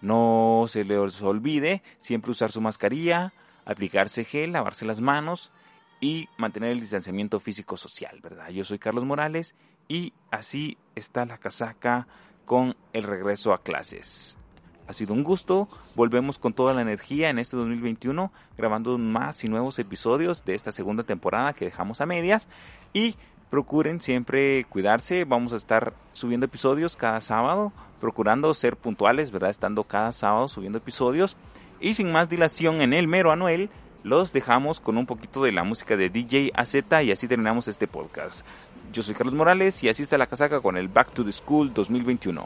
No 0.00 0.66
se 0.68 0.84
les 0.84 1.22
olvide 1.22 1.82
siempre 2.00 2.30
usar 2.30 2.52
su 2.52 2.60
mascarilla, 2.60 3.32
aplicarse 3.64 4.24
gel, 4.24 4.52
lavarse 4.52 4.84
las 4.84 5.00
manos 5.00 5.50
y 5.98 6.28
mantener 6.36 6.72
el 6.72 6.80
distanciamiento 6.80 7.40
físico 7.40 7.78
social, 7.78 8.20
¿verdad? 8.22 8.50
Yo 8.50 8.64
soy 8.64 8.78
Carlos 8.78 9.04
Morales 9.04 9.54
y 9.88 10.12
así 10.30 10.76
está 10.94 11.24
la 11.24 11.38
casaca 11.38 12.06
con 12.44 12.76
el 12.92 13.04
regreso 13.04 13.54
a 13.54 13.62
clases. 13.62 14.36
Ha 14.86 14.92
sido 14.92 15.14
un 15.14 15.24
gusto. 15.24 15.68
Volvemos 15.94 16.38
con 16.38 16.52
toda 16.52 16.74
la 16.74 16.82
energía 16.82 17.30
en 17.30 17.38
este 17.38 17.56
2021, 17.56 18.32
grabando 18.56 18.98
más 18.98 19.42
y 19.44 19.48
nuevos 19.48 19.78
episodios 19.78 20.44
de 20.44 20.54
esta 20.54 20.72
segunda 20.72 21.04
temporada 21.04 21.54
que 21.54 21.64
dejamos 21.64 22.00
a 22.00 22.06
medias. 22.06 22.48
Y 22.92 23.16
procuren 23.50 24.00
siempre 24.00 24.64
cuidarse. 24.64 25.24
Vamos 25.24 25.52
a 25.52 25.56
estar 25.56 25.94
subiendo 26.12 26.46
episodios 26.46 26.96
cada 26.96 27.20
sábado, 27.20 27.72
procurando 28.00 28.52
ser 28.52 28.76
puntuales, 28.76 29.30
¿verdad? 29.30 29.50
Estando 29.50 29.84
cada 29.84 30.12
sábado 30.12 30.48
subiendo 30.48 30.78
episodios. 30.78 31.36
Y 31.80 31.94
sin 31.94 32.12
más 32.12 32.28
dilación 32.28 32.80
en 32.82 32.92
el 32.92 33.08
mero 33.08 33.32
anuel, 33.32 33.70
los 34.02 34.32
dejamos 34.32 34.80
con 34.80 34.98
un 34.98 35.06
poquito 35.06 35.42
de 35.42 35.52
la 35.52 35.64
música 35.64 35.96
de 35.96 36.10
DJ 36.10 36.52
AZ 36.54 36.74
y 37.02 37.10
así 37.10 37.26
terminamos 37.26 37.68
este 37.68 37.86
podcast. 37.86 38.44
Yo 38.92 39.02
soy 39.02 39.14
Carlos 39.14 39.34
Morales 39.34 39.82
y 39.82 39.88
así 39.88 40.02
está 40.02 40.18
la 40.18 40.26
casaca 40.26 40.60
con 40.60 40.76
el 40.76 40.88
Back 40.88 41.12
to 41.14 41.24
the 41.24 41.32
School 41.32 41.72
2021. 41.72 42.44